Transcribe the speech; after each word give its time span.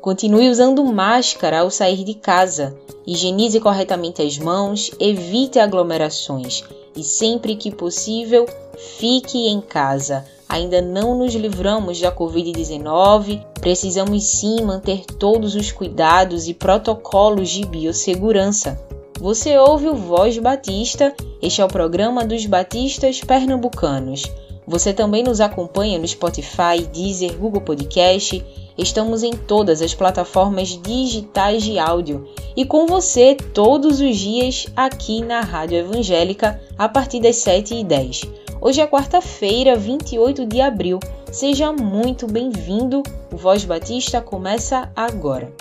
Continue 0.00 0.48
usando 0.48 0.84
máscara 0.84 1.60
ao 1.60 1.70
sair 1.70 2.04
de 2.04 2.14
casa. 2.14 2.76
Higienize 3.06 3.60
corretamente 3.60 4.22
as 4.22 4.38
mãos, 4.38 4.90
evite 5.00 5.58
aglomerações 5.58 6.64
e, 6.96 7.02
sempre 7.02 7.56
que 7.56 7.70
possível, 7.70 8.46
fique 8.98 9.48
em 9.48 9.60
casa. 9.60 10.24
Ainda 10.48 10.80
não 10.80 11.18
nos 11.18 11.34
livramos 11.34 12.00
da 12.00 12.12
Covid-19, 12.12 13.44
precisamos 13.60 14.24
sim 14.24 14.62
manter 14.62 15.04
todos 15.04 15.56
os 15.56 15.72
cuidados 15.72 16.46
e 16.46 16.54
protocolos 16.54 17.50
de 17.50 17.66
biossegurança. 17.66 18.80
Você 19.18 19.58
ouve 19.58 19.88
o 19.88 19.94
Voz 19.94 20.38
Batista, 20.38 21.14
este 21.42 21.60
é 21.60 21.64
o 21.64 21.68
programa 21.68 22.24
dos 22.24 22.46
Batistas 22.46 23.20
Pernambucanos. 23.20 24.24
Você 24.66 24.92
também 24.92 25.22
nos 25.22 25.40
acompanha 25.40 25.98
no 25.98 26.06
Spotify, 26.06 26.86
Deezer, 26.92 27.36
Google 27.36 27.62
Podcast 27.62 28.44
Estamos 28.78 29.22
em 29.22 29.32
todas 29.32 29.80
as 29.80 29.94
plataformas 29.94 30.68
digitais 30.68 31.62
de 31.62 31.78
áudio 31.78 32.28
e 32.54 32.64
com 32.64 32.86
você 32.86 33.34
todos 33.34 34.00
os 34.00 34.16
dias 34.16 34.66
aqui 34.76 35.22
na 35.22 35.40
Rádio 35.40 35.78
Evangélica 35.78 36.60
a 36.76 36.86
partir 36.88 37.20
das 37.20 37.36
7h10. 37.36 38.28
Hoje 38.60 38.80
é 38.80 38.86
quarta-feira, 38.86 39.76
28 39.76 40.44
de 40.46 40.60
abril. 40.60 40.98
Seja 41.32 41.72
muito 41.72 42.26
bem-vindo. 42.26 43.02
O 43.32 43.36
Voz 43.36 43.64
Batista 43.64 44.20
começa 44.20 44.90
agora. 44.94 45.52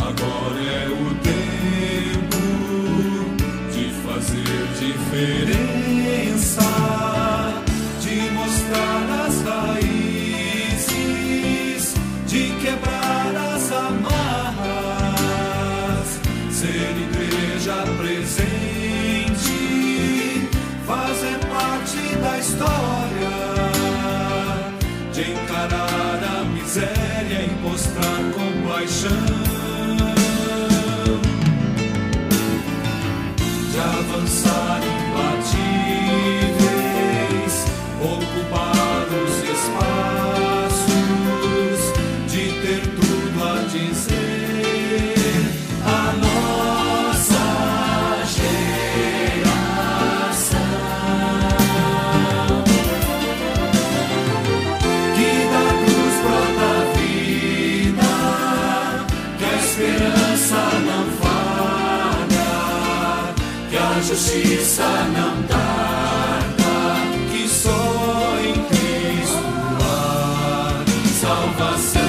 Agora 0.00 0.60
é 0.60 0.88
o 0.88 1.14
tempo 1.22 2.36
de 3.72 3.88
fazer 4.02 4.66
diferença. 4.78 5.81
Justiça 64.14 64.84
não 64.84 65.42
tarda, 65.44 66.64
que 67.30 67.48
só 67.48 68.38
em 68.44 68.52
Cristo 68.66 69.38
há 69.80 70.84
salvação. 71.18 72.02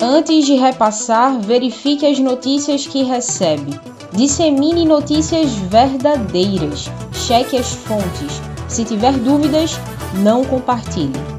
Antes 0.00 0.46
de 0.46 0.54
repassar, 0.56 1.38
verifique 1.38 2.04
as 2.06 2.18
notícias 2.18 2.88
que 2.88 3.04
recebe. 3.04 3.78
Dissemine 4.12 4.84
notícias 4.84 5.52
verdadeiras. 5.52 6.90
Cheque 7.12 7.56
as 7.56 7.72
fontes. 7.72 8.42
Se 8.66 8.84
tiver 8.84 9.12
dúvidas, 9.12 9.78
não 10.24 10.44
compartilhe. 10.44 11.37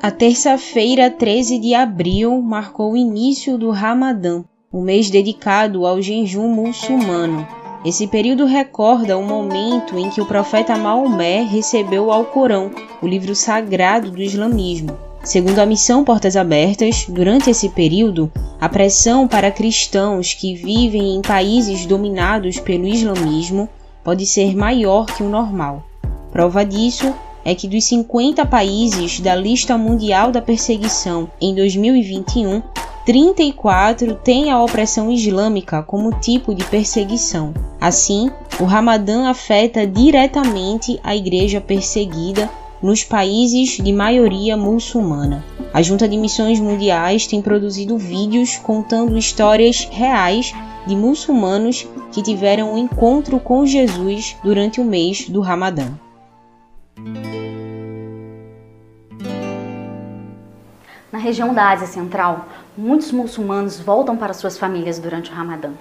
A 0.00 0.12
terça-feira, 0.12 1.10
13 1.10 1.58
de 1.58 1.74
abril, 1.74 2.40
marcou 2.40 2.92
o 2.92 2.96
início 2.96 3.58
do 3.58 3.70
Ramadã, 3.70 4.44
o 4.70 4.80
mês 4.80 5.10
dedicado 5.10 5.84
ao 5.84 6.00
jejum 6.00 6.46
muçulmano. 6.46 7.44
Esse 7.84 8.06
período 8.06 8.46
recorda 8.46 9.18
o 9.18 9.24
momento 9.24 9.98
em 9.98 10.08
que 10.08 10.20
o 10.20 10.26
profeta 10.26 10.76
Maomé 10.76 11.42
recebeu 11.42 12.06
o 12.06 12.12
Alcorão, 12.12 12.70
o 13.02 13.08
livro 13.08 13.34
sagrado 13.34 14.12
do 14.12 14.22
islamismo. 14.22 14.96
Segundo 15.24 15.58
a 15.58 15.66
missão 15.66 16.04
Portas 16.04 16.36
Abertas, 16.36 17.04
durante 17.08 17.50
esse 17.50 17.68
período, 17.68 18.30
a 18.60 18.68
pressão 18.68 19.26
para 19.26 19.50
cristãos 19.50 20.32
que 20.32 20.54
vivem 20.54 21.16
em 21.16 21.22
países 21.22 21.86
dominados 21.86 22.60
pelo 22.60 22.86
islamismo 22.86 23.68
pode 24.04 24.26
ser 24.26 24.54
maior 24.56 25.06
que 25.06 25.24
o 25.24 25.28
normal. 25.28 25.82
Prova 26.30 26.64
disso 26.64 27.12
é 27.48 27.54
que 27.54 27.66
dos 27.66 27.84
50 27.84 28.44
países 28.44 29.20
da 29.20 29.34
lista 29.34 29.78
mundial 29.78 30.30
da 30.30 30.42
perseguição 30.42 31.30
em 31.40 31.54
2021, 31.54 32.60
34 33.06 34.16
têm 34.16 34.50
a 34.50 34.62
opressão 34.62 35.10
islâmica 35.10 35.82
como 35.82 36.20
tipo 36.20 36.54
de 36.54 36.62
perseguição. 36.66 37.54
Assim, 37.80 38.30
o 38.60 38.64
Ramadã 38.64 39.30
afeta 39.30 39.86
diretamente 39.86 41.00
a 41.02 41.16
igreja 41.16 41.58
perseguida 41.58 42.50
nos 42.82 43.02
países 43.02 43.78
de 43.82 43.94
maioria 43.94 44.54
muçulmana. 44.54 45.42
A 45.72 45.80
Junta 45.80 46.06
de 46.06 46.18
Missões 46.18 46.60
Mundiais 46.60 47.26
tem 47.26 47.40
produzido 47.40 47.96
vídeos 47.96 48.58
contando 48.58 49.16
histórias 49.16 49.88
reais 49.90 50.52
de 50.86 50.94
muçulmanos 50.94 51.88
que 52.12 52.20
tiveram 52.20 52.74
um 52.74 52.78
encontro 52.78 53.40
com 53.40 53.64
Jesus 53.64 54.36
durante 54.44 54.82
o 54.82 54.84
mês 54.84 55.30
do 55.30 55.40
Ramadã. 55.40 55.94
Na 61.10 61.18
região 61.18 61.54
da 61.54 61.70
Ásia 61.70 61.86
Central, 61.86 62.46
muitos 62.76 63.10
muçulmanos 63.12 63.80
voltam 63.80 64.16
para 64.16 64.34
suas 64.34 64.58
famílias 64.58 64.98
durante 64.98 65.30
o 65.30 65.34
Ramadã. 65.34 65.72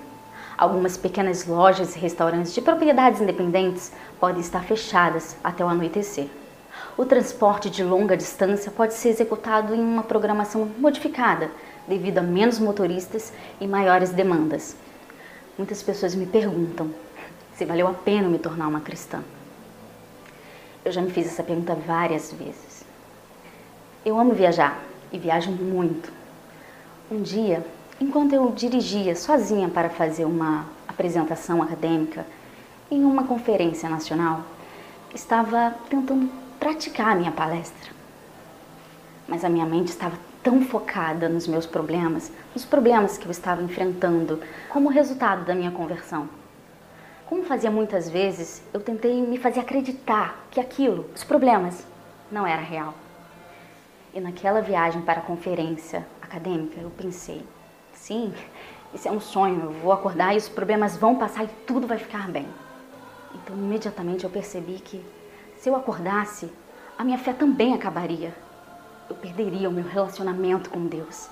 Algumas 0.58 0.96
pequenas 0.96 1.46
lojas 1.46 1.96
e 1.96 2.00
restaurantes 2.00 2.54
de 2.54 2.62
propriedades 2.62 3.22
independentes 3.22 3.92
podem 4.20 4.42
estar 4.42 4.64
fechadas 4.64 5.36
até 5.44 5.64
o 5.66 5.68
anoitecer. 5.68 6.28
O 6.98 7.06
transporte 7.06 7.70
de 7.70 7.84
longa 7.84 8.16
distância 8.16 8.72
pode 8.72 8.94
ser 8.94 9.10
executado 9.10 9.76
em 9.76 9.80
uma 9.80 10.04
programação 10.04 10.68
modificada, 10.80 11.52
devido 11.88 12.20
a 12.20 12.24
menos 12.24 12.58
motoristas 12.58 13.34
e 13.60 13.68
maiores 13.68 14.12
demandas. 14.12 14.76
Muitas 15.58 15.84
pessoas 15.84 16.16
me 16.16 16.26
perguntam 16.26 16.90
se 17.54 17.66
valeu 17.66 17.88
a 17.88 17.94
pena 17.94 18.30
me 18.30 18.40
tornar 18.40 18.68
uma 18.68 18.82
cristã. 18.82 19.24
Eu 20.88 20.92
já 20.94 21.02
me 21.02 21.12
fiz 21.12 21.28
essa 21.28 21.44
pergunta 21.44 21.76
várias 21.76 22.32
vezes. 22.32 22.86
Eu 24.06 24.18
amo 24.18 24.34
viajar 24.34 24.82
e 25.12 25.20
viajo 25.20 25.52
muito. 25.52 26.10
Um 27.12 27.22
dia, 27.22 27.62
enquanto 28.00 28.32
eu 28.32 28.50
dirigia 28.54 29.14
sozinha 29.14 29.68
para 29.68 29.90
fazer 29.90 30.24
uma 30.24 30.66
apresentação 30.88 31.62
acadêmica 31.62 32.26
em 32.90 33.04
uma 33.04 33.26
conferência 33.26 33.90
nacional, 33.90 34.46
estava 35.14 35.76
tentando 35.90 36.32
praticar 36.58 37.10
a 37.12 37.16
minha 37.16 37.34
palestra. 37.34 37.92
Mas 39.28 39.44
a 39.44 39.50
minha 39.50 39.66
mente 39.66 39.90
estava 39.90 40.18
tão 40.42 40.62
focada 40.62 41.28
nos 41.28 41.48
meus 41.48 41.66
problemas, 41.66 42.32
nos 42.54 42.64
problemas 42.64 43.18
que 43.18 43.26
eu 43.26 43.32
estava 43.32 43.62
enfrentando 43.62 44.40
como 44.70 44.88
resultado 44.88 45.44
da 45.44 45.54
minha 45.54 45.72
conversão. 45.72 46.30
Como 47.28 47.44
fazia 47.44 47.70
muitas 47.70 48.10
vezes, 48.10 48.64
eu 48.74 48.80
tentei 48.80 49.22
me 49.22 49.38
fazer 49.38 49.60
acreditar 49.60 50.48
que 50.50 50.62
aquilo, 50.62 51.10
os 51.14 51.26
problemas, 51.26 51.86
não 52.32 52.48
era 52.48 52.62
real. 52.62 52.94
E 54.14 54.20
naquela 54.22 54.62
viagem 54.62 55.02
para 55.02 55.20
a 55.20 55.24
conferência 55.24 56.08
acadêmica, 56.22 56.80
eu 56.80 56.90
pensei: 56.90 57.46
sim, 57.94 58.34
isso 58.94 59.10
é 59.10 59.12
um 59.12 59.20
sonho, 59.20 59.62
eu 59.66 59.72
vou 59.74 59.92
acordar 59.92 60.34
e 60.36 60.38
os 60.38 60.48
problemas 60.48 60.96
vão 60.96 61.18
passar 61.18 61.44
e 61.44 61.50
tudo 61.66 61.86
vai 61.86 61.98
ficar 61.98 62.30
bem. 62.30 62.48
Então, 63.36 63.58
imediatamente 63.58 64.24
eu 64.24 64.30
percebi 64.30 64.80
que 64.80 65.04
Se 65.58 65.70
eu 65.70 65.76
acordasse, 65.76 66.50
a 66.98 67.04
minha 67.04 67.18
fé 67.18 67.34
também 67.34 67.74
acabaria. 67.74 68.34
Eu 69.10 69.16
perderia 69.16 69.68
o 69.68 69.72
meu 69.72 69.84
relacionamento 69.84 70.70
com 70.70 70.86
Deus. 70.86 71.30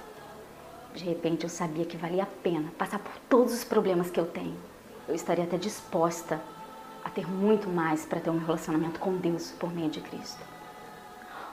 De 0.94 1.06
repente 1.06 1.44
eu 1.44 1.50
sabia 1.50 1.86
que 1.86 1.95
valia 1.95 2.24
a 2.24 2.27
pena 2.44 2.71
passar 2.77 3.00
por 3.00 3.13
todos 3.30 3.53
os 3.53 3.63
problemas 3.63 4.09
que 4.09 4.19
eu 4.19 4.25
tenho. 4.25 4.75
Eu 5.07 5.13
estaria 5.13 5.44
até 5.44 5.57
disposta 5.57 6.42
a 7.04 7.10
ter 7.10 7.30
muito 7.30 7.69
mais 7.69 8.06
para 8.06 8.19
ter 8.19 8.31
um 8.31 8.40
relacionamento 8.40 9.00
com 9.00 9.16
Deus 9.16 9.52
por 9.52 9.72
meio 9.72 9.90
de 9.90 10.02
Cristo. 10.02 10.44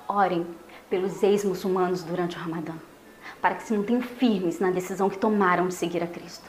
Orem 0.08 0.46
pelos 0.88 1.22
ex-muçulmanos 1.22 2.02
durante 2.02 2.36
o 2.36 2.40
Ramadã, 2.40 2.72
para 3.40 3.54
que 3.54 3.62
se 3.62 3.76
mantenham 3.76 4.00
firmes 4.00 4.58
na 4.58 4.70
decisão 4.70 5.10
que 5.10 5.18
tomaram 5.18 5.68
de 5.68 5.74
seguir 5.74 6.02
a 6.02 6.06
Cristo. 6.06 6.48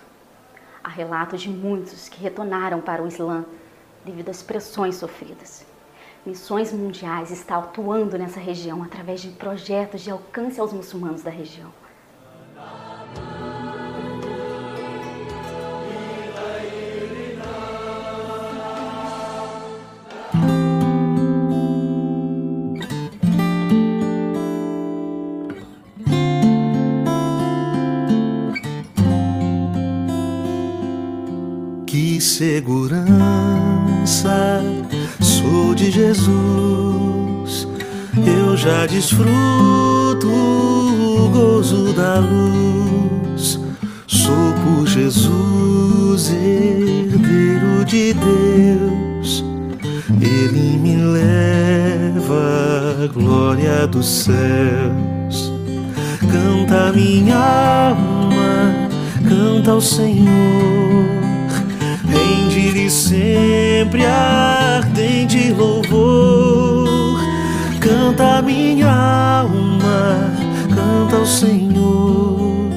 Há 0.81 0.89
relatos 0.89 1.41
de 1.41 1.49
muitos 1.49 2.07
que 2.07 2.21
retornaram 2.21 2.79
para 2.79 3.03
o 3.03 3.07
Islã 3.07 3.45
devido 4.05 4.29
às 4.29 4.41
pressões 4.41 4.95
sofridas. 4.95 5.65
Missões 6.25 6.71
Mundiais 6.71 7.31
está 7.31 7.57
atuando 7.57 8.17
nessa 8.17 8.39
região 8.39 8.81
através 8.81 9.21
de 9.21 9.29
projetos 9.29 10.01
de 10.01 10.09
alcance 10.09 10.59
aos 10.59 10.71
muçulmanos 10.71 11.21
da 11.21 11.31
região. 11.31 11.69
Segurança 32.43 34.35
sou 35.21 35.73
de 35.73 35.89
Jesus, 35.89 37.65
eu 38.17 38.57
já 38.57 38.85
desfruto 38.85 40.27
o 40.27 41.29
gozo 41.31 41.93
da 41.93 42.19
luz. 42.19 43.57
Sou 44.07 44.51
por 44.61 44.85
Jesus 44.85 46.31
herdeiro 46.31 47.85
de 47.85 48.13
Deus, 48.13 49.45
Ele 50.21 50.77
me 50.77 50.97
leva 50.97 52.43
à 53.03 53.07
glória 53.07 53.87
dos 53.87 54.05
céus. 54.05 55.53
Canta 56.19 56.91
minha 56.91 57.37
alma, 57.37 58.89
canta 59.29 59.71
ao 59.71 59.79
Senhor. 59.79 61.22
Rende-lhe 62.23 62.89
sempre 62.89 64.05
ardente 64.05 65.51
louvor. 65.51 67.19
Canta 67.81 68.41
minha 68.41 68.89
alma, 68.89 70.31
canta 70.73 71.17
ao 71.17 71.25
Senhor. 71.25 72.69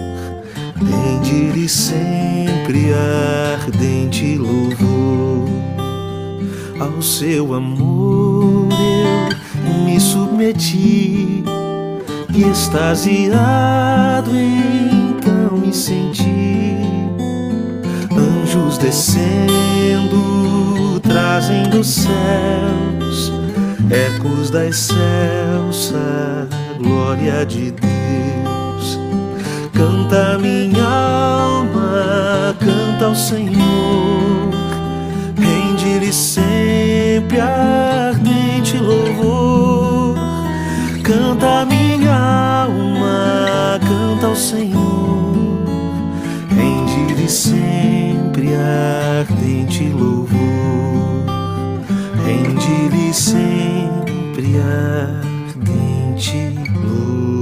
Rende-lhe 0.76 1.68
sempre 1.68 2.92
ardente 2.92 4.36
louvor. 4.36 5.48
Ao 6.80 7.00
seu 7.00 7.54
amor 7.54 8.68
eu 9.68 9.84
me 9.84 10.00
submeti 10.00 11.44
e 12.34 12.42
extasiado 12.50 14.30
então 14.36 15.56
me 15.58 15.72
senti 15.72 16.65
anjos 18.56 18.78
descendo, 18.78 20.18
trazem 21.00 21.68
dos 21.68 21.86
céus 21.86 23.32
ecos 23.90 24.50
da 24.50 24.66
excelsa 24.66 26.48
glória 26.78 27.44
de 27.44 27.72
Deus. 27.72 28.98
Canta 29.72 30.38
minha 30.38 30.84
alma, 30.84 32.56
canta 32.58 33.06
ao 33.06 33.14
Senhor, 33.14 34.50
rende-lhe 35.38 36.12
sempre 36.12 37.40
ardente 37.40 38.78
louvor. 38.78 40.16
Canta 41.02 41.64
minha 41.66 42.16
alma, 42.64 43.78
canta 43.80 44.26
ao 44.26 44.36
Senhor, 44.36 45.36
rende-lhe 46.48 47.28
sempre 48.36 48.54
ardente 48.54 49.88
louvor. 49.88 51.24
Rende-lhe 52.22 53.14
sempre 53.14 54.58
ardente 54.60 56.52
louvor. 56.68 57.35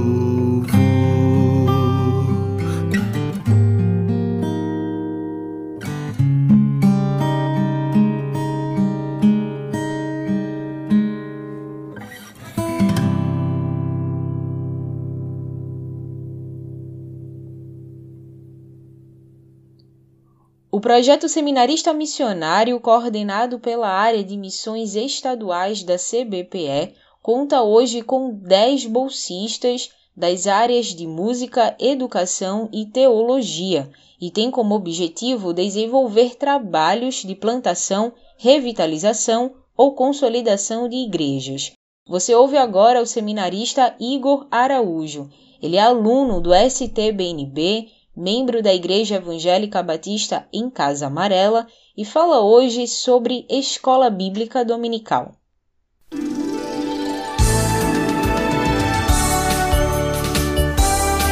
Projeto 20.85 21.27
seminarista 21.27 21.91
missionário, 21.91 22.79
coordenado 22.79 23.59
pela 23.59 23.89
área 23.89 24.23
de 24.23 24.37
missões 24.37 24.93
estaduais 24.93 25.81
da 25.81 25.95
CBPE, 25.95 26.93
conta 27.23 27.63
hoje 27.63 28.03
com 28.03 28.31
10 28.31 28.85
bolsistas 28.85 29.89
das 30.15 30.45
áreas 30.45 30.93
de 30.93 31.07
música, 31.07 31.75
educação 31.79 32.69
e 32.71 32.85
teologia 32.85 33.89
e 34.21 34.29
tem 34.29 34.51
como 34.51 34.75
objetivo 34.75 35.55
desenvolver 35.55 36.35
trabalhos 36.35 37.23
de 37.23 37.33
plantação, 37.33 38.13
revitalização 38.37 39.55
ou 39.75 39.95
consolidação 39.95 40.87
de 40.87 40.97
igrejas. 40.97 41.71
Você 42.07 42.35
ouve 42.35 42.57
agora 42.57 43.01
o 43.01 43.07
seminarista 43.07 43.95
Igor 43.99 44.45
Araújo. 44.51 45.31
Ele 45.59 45.77
é 45.77 45.81
aluno 45.81 46.39
do 46.39 46.53
STBNB, 46.53 47.87
membro 48.15 48.61
da 48.61 48.73
Igreja 48.73 49.15
Evangélica 49.15 49.83
Batista 49.83 50.47
em 50.53 50.69
Casa 50.69 51.07
Amarela, 51.07 51.67
e 51.97 52.05
fala 52.05 52.41
hoje 52.41 52.87
sobre 52.87 53.45
Escola 53.49 54.09
Bíblica 54.09 54.63
Dominical. 54.63 55.33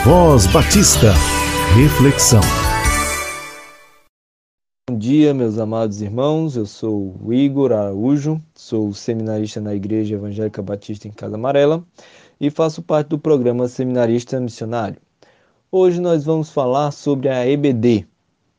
Voz 0.06 0.48
Batista. 0.48 1.14
Reflexão. 1.78 2.42
Bom 4.90 4.98
dia, 4.98 5.34
meus 5.34 5.58
amados 5.58 6.02
irmãos. 6.02 6.58
Eu 6.58 6.66
sou 6.66 7.18
o 7.24 7.34
Igor 7.34 7.72
Araújo, 7.72 8.42
sou 8.54 8.94
seminarista 8.94 9.62
na 9.62 9.74
Igreja 9.74 10.16
Evangélica 10.16 10.62
Batista 10.62 11.08
em 11.08 11.12
Casa 11.12 11.36
Amarela 11.36 11.86
e 12.38 12.50
faço 12.50 12.82
parte 12.82 13.08
do 13.08 13.18
programa 13.18 13.70
Seminarista 13.70 14.42
Missionário. 14.42 14.98
Hoje 15.76 16.00
nós 16.00 16.24
vamos 16.24 16.52
falar 16.52 16.92
sobre 16.92 17.30
a 17.30 17.48
EBD, 17.48 18.06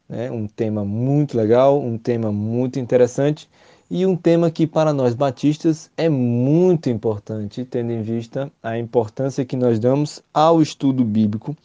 né? 0.08 0.32
um 0.32 0.48
tema 0.48 0.84
muito 0.84 1.36
legal, 1.36 1.80
um 1.80 1.96
tema 1.96 2.32
muito 2.32 2.80
interessante 2.80 3.48
e 3.88 4.04
um 4.04 4.16
tema 4.16 4.50
que 4.50 4.66
para 4.66 4.92
nós 4.92 5.14
batistas 5.14 5.88
é 5.96 6.08
muito 6.08 6.90
importante, 6.90 7.64
tendo 7.64 7.92
em 7.92 8.02
vista 8.02 8.50
a 8.60 8.76
importância 8.76 9.44
que 9.44 9.54
nós 9.54 9.78
damos 9.78 10.24
ao 10.34 10.60
estudo 10.60 11.04
bíblico 11.04 11.56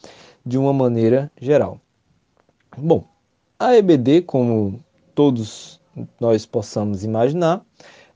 de 0.45 0.55
uma 0.55 0.71
maneira 0.71 1.31
geral. 1.41 1.81
Bom, 2.77 3.03
a 3.57 3.75
EBD, 3.75 4.21
como 4.21 4.79
todos 5.15 5.81
nós 6.19 6.45
possamos 6.45 7.03
imaginar, 7.03 7.65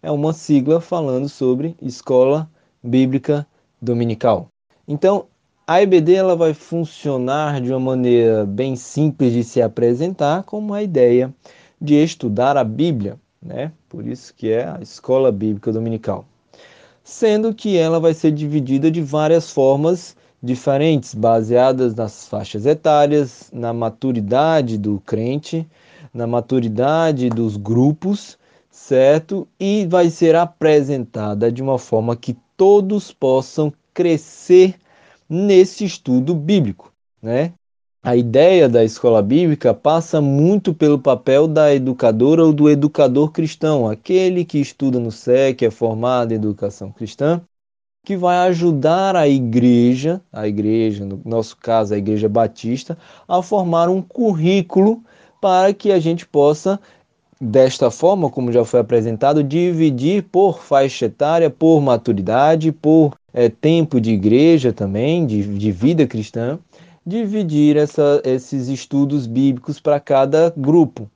é 0.03 0.11
uma 0.11 0.33
sigla 0.33 0.79
falando 0.79 1.27
sobre 1.27 1.75
Escola 1.81 2.47
Bíblica 2.83 3.47
Dominical. 3.81 4.49
Então, 4.87 5.25
a 5.65 5.81
EBD 5.81 6.13
ela 6.15 6.35
vai 6.35 6.53
funcionar 6.53 7.61
de 7.61 7.71
uma 7.71 7.79
maneira 7.79 8.45
bem 8.45 8.75
simples 8.75 9.31
de 9.31 9.43
se 9.43 9.61
apresentar, 9.61 10.43
como 10.43 10.73
a 10.73 10.83
ideia 10.83 11.33
de 11.79 11.95
estudar 11.95 12.57
a 12.57 12.63
Bíblia, 12.63 13.17
né? 13.41 13.71
Por 13.87 14.05
isso 14.05 14.33
que 14.35 14.51
é 14.51 14.65
a 14.65 14.79
Escola 14.81 15.31
Bíblica 15.31 15.71
Dominical. 15.71 16.25
Sendo 17.03 17.53
que 17.53 17.77
ela 17.77 17.99
vai 17.99 18.13
ser 18.13 18.31
dividida 18.31 18.91
de 18.91 19.01
várias 19.01 19.51
formas 19.51 20.15
diferentes, 20.41 21.13
baseadas 21.13 21.95
nas 21.95 22.27
faixas 22.27 22.65
etárias, 22.65 23.49
na 23.53 23.71
maturidade 23.71 24.77
do 24.77 25.01
crente, 25.05 25.65
na 26.13 26.27
maturidade 26.27 27.29
dos 27.29 27.55
grupos, 27.55 28.37
certo? 28.69 29.47
E 29.57 29.85
vai 29.85 30.09
ser 30.09 30.35
apresentada 30.35 31.49
de 31.49 31.61
uma 31.61 31.79
forma 31.79 32.17
que 32.17 32.35
todos 32.57 33.13
possam 33.13 33.71
crescer 33.93 34.75
nesse 35.33 35.83
estudo 35.83 36.35
bíblico, 36.35 36.93
né? 37.21 37.53
a 38.03 38.17
ideia 38.17 38.67
da 38.67 38.83
escola 38.83 39.21
bíblica 39.21 39.73
passa 39.73 40.19
muito 40.19 40.73
pelo 40.73 40.99
papel 40.99 41.47
da 41.47 41.73
educadora 41.73 42.43
ou 42.43 42.51
do 42.51 42.69
educador 42.69 43.31
cristão, 43.31 43.89
aquele 43.89 44.43
que 44.43 44.59
estuda 44.59 44.99
no 44.99 45.09
SEC, 45.09 45.63
é 45.63 45.71
formado 45.71 46.33
em 46.33 46.35
educação 46.35 46.91
cristã, 46.91 47.41
que 48.05 48.17
vai 48.17 48.35
ajudar 48.49 49.15
a 49.15 49.25
igreja, 49.25 50.21
a 50.33 50.45
igreja, 50.45 51.05
no 51.05 51.21
nosso 51.23 51.55
caso 51.55 51.93
a 51.93 51.97
igreja 51.97 52.27
batista, 52.27 52.97
a 53.25 53.41
formar 53.41 53.87
um 53.87 54.01
currículo 54.01 55.01
para 55.41 55.73
que 55.73 55.89
a 55.89 55.99
gente 55.99 56.27
possa, 56.27 56.79
desta 57.43 57.91
forma, 57.91 58.29
como 58.29 58.51
já 58.51 58.63
foi 58.63 58.79
apresentado, 58.79 59.43
dividir 59.43 60.23
por 60.23 60.63
faixa 60.63 61.05
etária, 61.05 61.49
por 61.49 61.81
maturidade, 61.81 62.71
por 62.71 63.13
é, 63.33 63.49
tempo 63.49 63.99
de 63.99 64.11
igreja 64.11 64.71
também, 64.71 65.25
de, 65.25 65.43
de 65.57 65.71
vida 65.71 66.07
cristã, 66.07 66.57
dividir 67.05 67.75
essa, 67.75 68.21
esses 68.23 68.69
estudos 68.69 69.27
bíblicos 69.27 69.79
para 69.79 69.99
cada 69.99 70.53
grupo. 70.55 71.09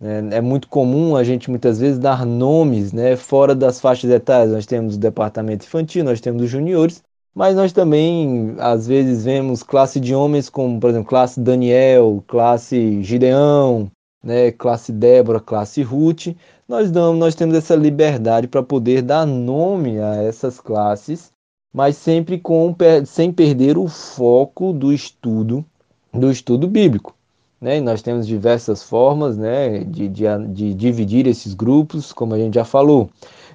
É, 0.00 0.36
é, 0.36 0.40
muito 0.40 0.68
comum 0.68 1.16
a 1.16 1.24
gente 1.24 1.48
muitas 1.48 1.80
vezes 1.80 1.98
dar 1.98 2.26
nomes 2.26 2.92
né, 2.92 3.16
fora 3.16 3.54
das 3.54 3.80
faixas 3.80 4.10
etárias. 4.10 4.52
Nós 4.52 4.66
temos 4.66 4.96
o 4.96 4.98
departamento 4.98 5.64
infantil, 5.64 6.04
nós 6.04 6.20
temos 6.20 6.42
os 6.42 6.50
juniores, 6.50 7.02
mas 7.34 7.56
nós 7.56 7.72
também 7.72 8.54
às 8.58 8.86
vezes 8.86 9.24
vemos 9.24 9.62
classe 9.62 9.98
de 9.98 10.14
homens 10.14 10.50
como, 10.50 10.78
por 10.78 10.90
exemplo, 10.90 11.08
classe 11.08 11.40
Daniel, 11.40 12.22
classe 12.26 13.02
Gideão, 13.02 13.90
né, 14.22 14.50
classe 14.52 14.92
Débora, 14.92 15.40
classe 15.40 15.82
Ruth. 15.82 16.28
Nós, 16.68 16.90
damos, 16.90 17.18
nós 17.18 17.34
temos 17.34 17.54
essa 17.54 17.74
liberdade 17.74 18.48
para 18.48 18.62
poder 18.62 19.02
dar 19.02 19.26
nome 19.26 19.98
a 19.98 20.22
essas 20.22 20.60
classes 20.60 21.32
mas 21.72 21.96
sempre 21.96 22.38
com, 22.38 22.74
sem 23.06 23.32
perder 23.32 23.78
o 23.78 23.88
foco 23.88 24.72
do 24.72 24.92
estudo 24.92 25.64
do 26.12 26.30
estudo 26.30 26.68
bíblico. 26.68 27.14
Né? 27.58 27.78
E 27.78 27.80
nós 27.80 28.02
temos 28.02 28.26
diversas 28.26 28.82
formas 28.82 29.38
né, 29.38 29.78
de, 29.78 30.08
de, 30.08 30.24
de 30.48 30.74
dividir 30.74 31.26
esses 31.26 31.54
grupos, 31.54 32.12
como 32.12 32.34
a 32.34 32.38
gente 32.38 32.54
já 32.54 32.66
falou. 32.66 33.08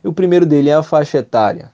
E 0.04 0.08
o 0.08 0.14
primeiro 0.14 0.44
dele 0.44 0.72
é 0.72 0.74
a 0.74 0.82
faixa 0.82 1.20
etária. 1.20 1.72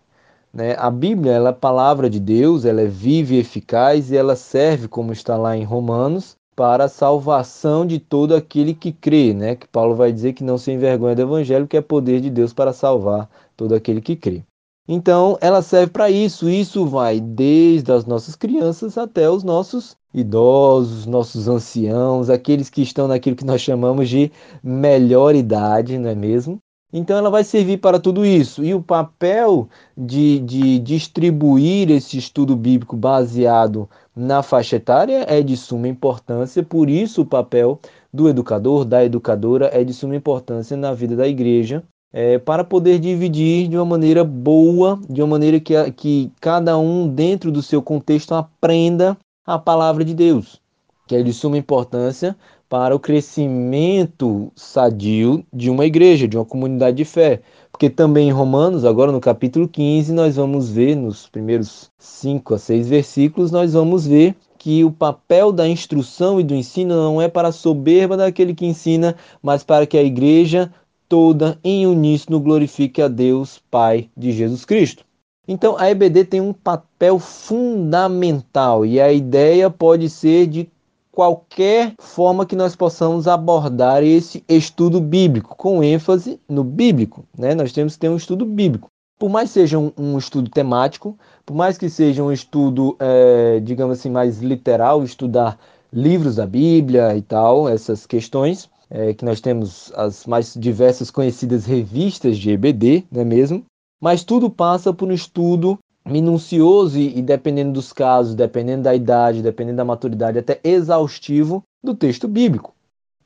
Né? 0.54 0.76
A 0.78 0.92
Bíblia 0.92 1.32
ela 1.32 1.50
é 1.50 1.52
a 1.52 1.56
palavra 1.56 2.10
de 2.10 2.20
Deus, 2.20 2.66
ela 2.66 2.82
é 2.82 2.86
viva 2.86 3.34
e 3.34 3.40
eficaz 3.40 4.12
e 4.12 4.18
ela 4.18 4.36
serve, 4.36 4.90
como 4.90 5.14
está 5.14 5.38
lá 5.38 5.56
em 5.56 5.64
Romanos, 5.64 6.36
para 6.56 6.86
a 6.86 6.90
salvação 6.90 7.86
de 7.86 8.00
todo 8.00 8.36
aquele 8.36 8.74
que 8.74 8.92
crê, 8.92 9.34
né? 9.34 9.56
Que 9.56 9.68
Paulo 9.68 9.96
vai 9.96 10.12
dizer 10.12 10.34
que 10.34 10.44
não 10.44 10.58
se 10.58 10.72
envergonha 10.72 11.16
do 11.16 11.22
evangelho, 11.22 11.68
que 11.68 11.78
é 11.78 11.82
poder 11.82 12.22
de 12.22 12.30
Deus 12.30 12.54
para 12.54 12.74
salvar 12.74 13.30
todo 13.56 13.74
aquele 13.76 14.02
que 14.02 14.16
crê. 14.16 14.44
Então, 14.88 15.38
ela 15.42 15.62
serve 15.62 15.92
para 15.92 16.10
isso. 16.10 16.50
Isso 16.50 16.86
vai 16.86 17.20
desde 17.20 17.92
as 17.92 18.06
nossas 18.06 18.36
crianças 18.36 18.98
até 18.98 19.30
os 19.30 19.44
nossos 19.44 19.96
idosos, 20.14 21.06
nossos 21.06 21.48
anciãos, 21.48 22.30
aqueles 22.30 22.70
que 22.70 22.82
estão 22.82 23.08
naquilo 23.08 23.36
que 23.36 23.46
nós 23.46 23.62
chamamos 23.62 24.10
de 24.10 24.32
melhor 24.62 25.36
idade, 25.36 25.98
não 25.98 26.10
é 26.10 26.16
mesmo? 26.16 26.60
Então, 26.94 27.18
ela 27.18 27.32
vai 27.32 27.44
servir 27.44 27.78
para 27.78 28.00
tudo 28.00 28.24
isso. 28.24 28.64
E 28.64 28.74
o 28.74 28.82
papel 28.82 29.68
de, 29.98 30.40
de 30.40 30.78
distribuir 30.78 31.90
esse 31.90 32.18
estudo 32.18 32.56
bíblico 32.56 32.96
baseado 32.96 33.90
na 34.16 34.44
faixa 34.44 34.76
etária 34.76 35.26
é 35.28 35.42
de 35.42 35.58
suma 35.58 35.88
importância, 35.88 36.62
por 36.62 36.90
isso, 36.90 37.24
o 37.24 37.26
papel 37.26 37.80
do 38.14 38.30
educador, 38.30 38.86
da 38.86 39.04
educadora, 39.04 39.72
é 39.74 39.84
de 39.84 39.92
suma 39.92 40.16
importância 40.16 40.78
na 40.78 40.94
vida 40.94 41.16
da 41.16 41.28
igreja 41.28 41.84
é, 42.14 42.38
para 42.38 42.64
poder 42.64 43.00
dividir 43.00 43.68
de 43.68 43.76
uma 43.76 43.86
maneira 43.86 44.24
boa, 44.24 45.02
de 45.10 45.20
uma 45.20 45.30
maneira 45.30 45.60
que, 45.60 45.92
que 45.94 46.32
cada 46.40 46.78
um, 46.78 47.08
dentro 47.08 47.52
do 47.52 47.64
seu 47.64 47.82
contexto, 47.82 48.36
aprenda 48.36 49.18
a 49.46 49.58
palavra 49.58 50.06
de 50.06 50.14
Deus, 50.14 50.62
que 51.08 51.16
é 51.16 51.24
de 51.24 51.34
suma 51.34 51.58
importância 51.58 52.38
para 52.74 52.96
o 52.96 53.00
crescimento 53.00 54.52
sadio 54.56 55.46
de 55.54 55.70
uma 55.70 55.86
igreja, 55.86 56.28
de 56.28 56.36
uma 56.36 56.44
comunidade 56.44 56.98
de 56.98 57.06
fé. 57.06 57.42
Porque 57.72 57.88
também 57.88 58.30
em 58.30 58.32
Romanos, 58.32 58.84
agora 58.84 59.12
no 59.12 59.20
capítulo 59.20 59.68
15, 59.68 60.12
nós 60.12 60.38
vamos 60.38 60.72
ver, 60.72 60.96
nos 60.96 61.28
primeiros 61.30 61.92
5 62.00 62.56
a 62.56 62.58
6 62.58 62.90
versículos, 62.90 63.52
nós 63.52 63.74
vamos 63.74 64.08
ver 64.08 64.36
que 64.58 64.84
o 64.84 64.92
papel 64.92 65.52
da 65.52 65.68
instrução 65.68 66.40
e 66.40 66.44
do 66.44 66.56
ensino 66.56 66.96
não 66.96 67.22
é 67.22 67.28
para 67.28 67.50
a 67.50 67.52
soberba 67.52 68.18
daquele 68.18 68.56
que 68.56 68.66
ensina, 68.66 69.16
mas 69.40 69.64
para 69.64 69.86
que 69.86 69.96
a 69.96 70.04
igreja 70.04 70.74
toda 71.08 71.60
em 71.64 71.86
uníssono 71.86 72.40
glorifique 72.40 73.04
a 73.04 73.08
Deus, 73.08 73.62
Pai 73.70 74.10
de 74.18 74.32
Jesus 74.32 74.66
Cristo. 74.66 75.06
Então, 75.48 75.78
a 75.78 75.92
EBD 75.92 76.26
tem 76.26 76.42
um 76.42 76.54
papel 76.54 77.20
fundamental 77.20 78.84
e 78.84 79.00
a 79.00 79.14
ideia 79.14 79.70
pode 79.70 80.10
ser 80.10 80.48
de 80.48 80.68
qualquer 81.14 81.94
forma 82.00 82.44
que 82.44 82.56
nós 82.56 82.76
possamos 82.76 83.28
abordar 83.28 84.04
esse 84.04 84.44
estudo 84.50 85.00
bíblico, 85.00 85.56
com 85.56 85.84
ênfase 85.84 86.40
no 86.50 86.64
bíblico. 86.64 87.24
Né? 87.38 87.54
Nós 87.54 87.72
temos 87.72 87.94
que 87.94 88.00
ter 88.00 88.10
um 88.10 88.18
estudo 88.18 88.46
bíblico. 88.46 88.90
Por 89.20 89.30
mais 89.30 89.50
que 89.50 89.54
seja 89.54 89.78
um, 89.78 89.92
um 89.96 90.18
estudo 90.18 90.50
temático, 90.50 91.16
por 91.46 91.56
mais 91.56 91.78
que 91.78 91.88
seja 91.88 92.24
um 92.24 92.32
estudo, 92.32 92.98
é, 93.00 93.60
digamos 93.60 94.00
assim, 94.00 94.10
mais 94.10 94.40
literal, 94.40 95.04
estudar 95.04 95.60
livros 95.94 96.38
da 96.38 96.48
Bíblia 96.48 97.16
e 97.16 97.22
tal, 97.22 97.70
essas 97.70 98.08
questões, 98.08 98.68
é, 98.90 99.14
que 99.14 99.24
nós 99.24 99.40
temos 99.40 99.94
as 99.96 100.26
mais 100.26 100.56
diversas 100.58 101.12
conhecidas 101.12 101.66
revistas 101.66 102.40
de 102.40 102.50
EBD, 102.50 103.06
não 103.12 103.22
é 103.22 103.26
mesmo? 103.26 103.64
Mas 104.02 104.24
tudo 104.24 104.50
passa 104.50 104.92
por 104.92 105.08
um 105.08 105.14
estudo 105.14 105.78
minucioso 106.06 106.98
e, 107.00 107.22
dependendo 107.22 107.74
dos 107.74 107.94
casos, 107.94 108.36
dependendo 108.36 108.84
da 108.84 108.96
idade, 108.96 109.42
dependendo 109.42 109.78
da 109.78 109.86
maturidade, 109.86 110.40
até 110.40 110.60
exaustivo 110.64 111.64
do 111.84 111.96
texto 111.96 112.28
bíblico. 112.28 112.74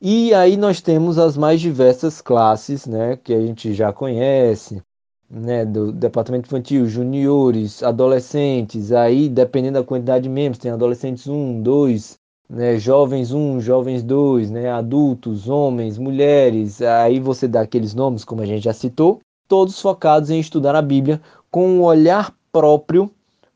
E 0.00 0.32
aí 0.32 0.56
nós 0.56 0.80
temos 0.80 1.18
as 1.18 1.36
mais 1.36 1.60
diversas 1.60 2.20
classes, 2.20 2.86
né, 2.86 3.16
que 3.16 3.34
a 3.34 3.40
gente 3.40 3.74
já 3.74 3.92
conhece, 3.92 4.80
né, 5.28 5.64
do 5.64 5.90
departamento 5.90 6.46
infantil, 6.46 6.86
juniores, 6.86 7.82
adolescentes, 7.82 8.92
aí 8.92 9.28
dependendo 9.28 9.80
da 9.80 9.84
quantidade 9.84 10.22
de 10.22 10.28
membros, 10.28 10.58
tem 10.62 10.70
adolescentes 10.70 11.26
1, 11.26 11.60
2, 11.62 12.16
né, 12.48 12.78
jovens 12.78 13.32
1, 13.32 13.60
jovens 13.60 14.04
2, 14.04 14.52
né, 14.52 14.70
adultos, 14.70 15.48
homens, 15.48 15.98
mulheres, 15.98 16.80
aí 16.80 17.18
você 17.18 17.48
dá 17.48 17.62
aqueles 17.62 17.92
nomes, 17.92 18.24
como 18.24 18.40
a 18.40 18.46
gente 18.46 18.64
já 18.64 18.72
citou, 18.72 19.18
todos 19.48 19.80
focados 19.80 20.30
em 20.30 20.38
estudar 20.38 20.76
a 20.76 20.82
Bíblia 20.82 21.20
com 21.50 21.66
um 21.68 21.82
olhar 21.82 22.32
próprio 22.52 23.10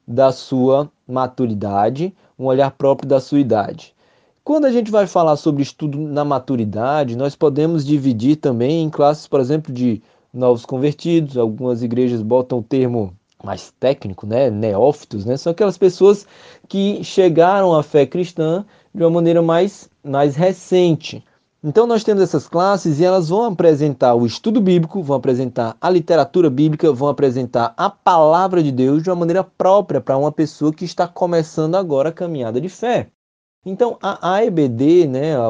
da 0.07 0.33
sua 0.33 0.91
maturidade, 1.07 2.15
um 2.39 2.47
olhar 2.47 2.71
próprio 2.71 3.09
da 3.09 3.21
sua 3.21 3.41
idade. 3.41 3.95
Quando 4.45 4.65
a 4.65 4.73
gente 4.73 4.91
vai 4.91 5.07
falar 5.07 5.37
sobre 5.37 5.63
estudo 5.63 5.99
na 5.99 6.25
maturidade, 6.25 7.17
nós 7.17 7.37
podemos 7.37 7.87
dividir 7.87 8.37
também 8.37 8.83
em 8.83 8.91
classes, 8.91 9.29
por 9.29 9.39
exemplo, 9.39 9.73
de 9.73 10.03
novos 10.35 10.67
convertidos, 10.67 11.37
algumas 11.37 11.83
igrejas 11.83 12.23
botam 12.23 12.59
o 12.59 12.63
termo 12.63 13.15
mais 13.45 13.73
técnico, 13.79 14.27
né, 14.27 14.51
neófitos, 14.51 15.25
né, 15.25 15.37
são 15.37 15.51
aquelas 15.51 15.77
pessoas 15.77 16.27
que 16.69 17.03
chegaram 17.03 17.75
à 17.75 17.83
fé 17.83 18.07
cristã 18.07 18.65
de 18.95 19.03
uma 19.03 19.11
maneira 19.11 19.43
mais, 19.43 19.89
mais 20.03 20.37
recente. 20.37 21.25
Então 21.65 21.87
nós 21.87 22.03
temos 22.03 22.21
essas 22.25 22.49
classes 22.49 22.99
e 22.99 23.05
elas 23.05 23.29
vão 23.29 23.45
apresentar 23.45 24.17
o 24.17 24.27
estudo 24.27 24.61
bíblico, 24.61 25.01
vão 25.01 25.17
apresentar 25.17 25.77
a 25.81 25.89
literatura 25.89 26.51
bíblica, 26.51 26.93
vão 26.93 27.09
apresentar 27.09 27.73
a 27.77 27.89
palavra 27.89 28.61
de 28.61 28.73
Deus 28.73 29.01
de 29.01 29.09
uma 29.09 29.15
maneira 29.15 29.45
própria 29.45 30.01
para 30.01 30.19
uma 30.19 30.33
pessoa 30.33 30.73
que 30.73 30.85
está 30.85 31.07
começando 31.07 31.77
agora 31.77 32.09
a 32.09 32.13
caminhada 32.13 32.61
de 32.61 32.69
fé. 32.69 33.11
Então 33.65 33.97
a 34.03 34.35
AEBD, 34.39 35.07
né, 35.07 35.37
a, 35.37 35.47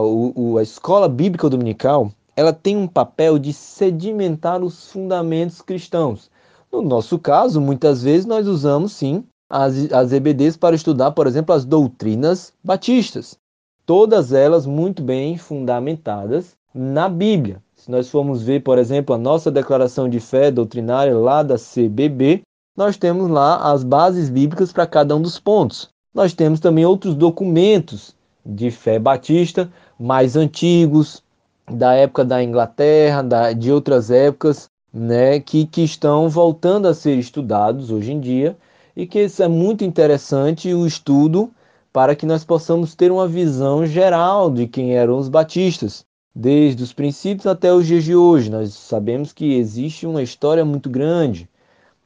a 0.59 0.62
Escola 0.62 1.09
Bíblica 1.09 1.49
Dominical, 1.49 2.12
ela 2.37 2.52
tem 2.52 2.76
um 2.76 2.87
papel 2.87 3.38
de 3.38 3.54
sedimentar 3.54 4.62
os 4.62 4.90
fundamentos 4.90 5.62
cristãos. 5.62 6.31
No 6.71 6.83
nosso 6.83 7.19
caso, 7.19 7.59
muitas 7.59 8.02
vezes 8.02 8.26
nós 8.26 8.47
usamos 8.47 8.92
sim 8.92 9.25
as, 9.49 9.90
as 9.90 10.12
EBDs 10.12 10.59
para 10.59 10.76
estudar, 10.76 11.12
por 11.12 11.26
exemplo, 11.26 11.54
as 11.54 11.64
doutrinas 11.64 12.52
batistas. 12.62 13.38
Todas 13.85 14.33
elas 14.33 14.65
muito 14.65 15.03
bem 15.03 15.37
fundamentadas 15.37 16.57
na 16.75 17.09
Bíblia. 17.09 17.61
Se 17.75 17.91
nós 17.91 18.09
formos 18.09 18.43
ver, 18.43 18.62
por 18.62 18.79
exemplo, 18.79 19.15
a 19.15 19.19
nossa 19.19 19.51
declaração 19.51 20.09
de 20.09 20.21
fé 20.21 20.51
doutrinária 20.51 21.17
lá 21.17 21.43
da 21.43 21.57
CBB, 21.57 22.43
nós 22.77 22.97
temos 22.97 23.29
lá 23.29 23.57
as 23.73 23.83
bases 23.83 24.31
bíblicas 24.31 24.73
para 24.73 24.87
cada 24.87 25.17
um 25.17 25.21
dos 25.21 25.39
pontos. 25.39 25.89
Nós 26.15 26.33
temos 26.33 26.61
também 26.61 26.87
outros 26.87 27.15
documentos 27.15 28.15
de 28.47 28.71
fé 28.71 28.99
batista 28.99 29.71
mais 29.99 30.37
antigos, 30.37 31.23
da 31.71 31.95
época 31.95 32.25
da 32.25 32.43
Inglaterra, 32.43 33.23
da, 33.23 33.53
de 33.53 33.73
outras 33.73 34.11
épocas, 34.11 34.69
né, 34.93 35.41
que, 35.41 35.67
que 35.67 35.83
estão 35.83 36.29
voltando 36.29 36.87
a 36.87 36.95
ser 36.95 37.19
estudados 37.19 37.91
hoje 37.91 38.12
em 38.12 38.21
dia 38.21 38.57
e 38.95 39.07
que 39.07 39.25
isso 39.25 39.43
é 39.43 39.49
muito 39.49 39.85
interessante 39.85 40.73
o 40.73 40.87
estudo 40.87 41.51
para 41.93 42.17
que 42.17 42.27
nós 42.27 42.45
possamos 42.45 42.95
ter 42.95 43.13
uma 43.13 43.29
visão 43.29 43.87
geral 43.87 44.51
de 44.51 44.67
quem 44.67 44.95
eram 44.97 45.19
os 45.19 45.29
batistas, 45.29 46.05
desde 46.35 46.83
os 46.83 46.93
princípios 46.93 47.47
até 47.47 47.73
os 47.73 47.87
dias 47.87 48.05
de 48.05 48.17
hoje. 48.17 48.51
Nós 48.51 48.75
sabemos 48.75 49.33
que 49.33 49.55
existe 49.55 50.07
uma 50.07 50.23
história 50.23 50.65
muito 50.65 50.89
grande, 50.91 51.49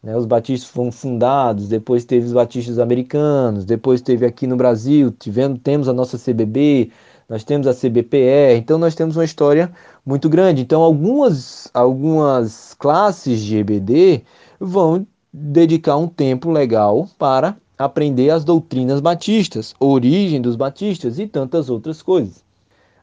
Né? 0.03 0.17
Os 0.17 0.27
batistas 0.27 0.71
foram 0.71 0.93
fundados, 0.93 1.69
depois 1.69 2.05
teve 2.05 2.27
os 2.27 2.33
batistas 2.33 2.79
americanos, 2.79 3.65
depois 3.65 4.01
teve 4.01 4.25
aqui 4.27 4.47
no 4.47 4.57
Brasil, 4.57 5.11
tivemos, 5.11 5.61
temos 5.63 5.89
a 5.89 5.93
nossa 5.93 6.19
CBB, 6.19 6.91
nós 7.29 7.43
temos 7.45 7.67
a 7.67 7.75
CBPR, 7.75 8.57
então 8.57 8.79
nós 8.79 8.95
temos 8.95 9.17
uma 9.17 9.25
história 9.25 9.73
muito 10.05 10.29
grande. 10.29 10.63
Então 10.63 10.83
algumas, 10.83 11.69
algumas 11.75 12.75
classes 12.75 13.41
de 13.41 13.57
EBD 13.59 14.23
vão 14.61 15.07
dedicar 15.33 15.97
um 15.97 16.09
tempo 16.09 16.51
legal 16.51 17.09
para 17.19 17.57
aprender 17.79 18.31
as 18.31 18.45
doutrinas 18.45 19.01
batistas, 19.01 19.75
origem 19.79 20.41
dos 20.41 20.57
batistas 20.57 21.19
e 21.19 21.27
tantas 21.27 21.69
outras 21.71 22.03
coisas. 22.03 22.45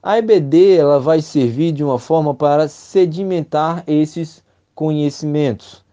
A 0.01 0.17
EBD 0.17 0.77
ela 0.77 0.99
vai 0.99 1.21
servir 1.21 1.71
de 1.71 1.83
uma 1.83 1.97
forma 1.97 2.33
para 2.33 2.67
sedimentar 2.67 3.83
esses 3.87 4.43
conhecimentos 4.75 5.83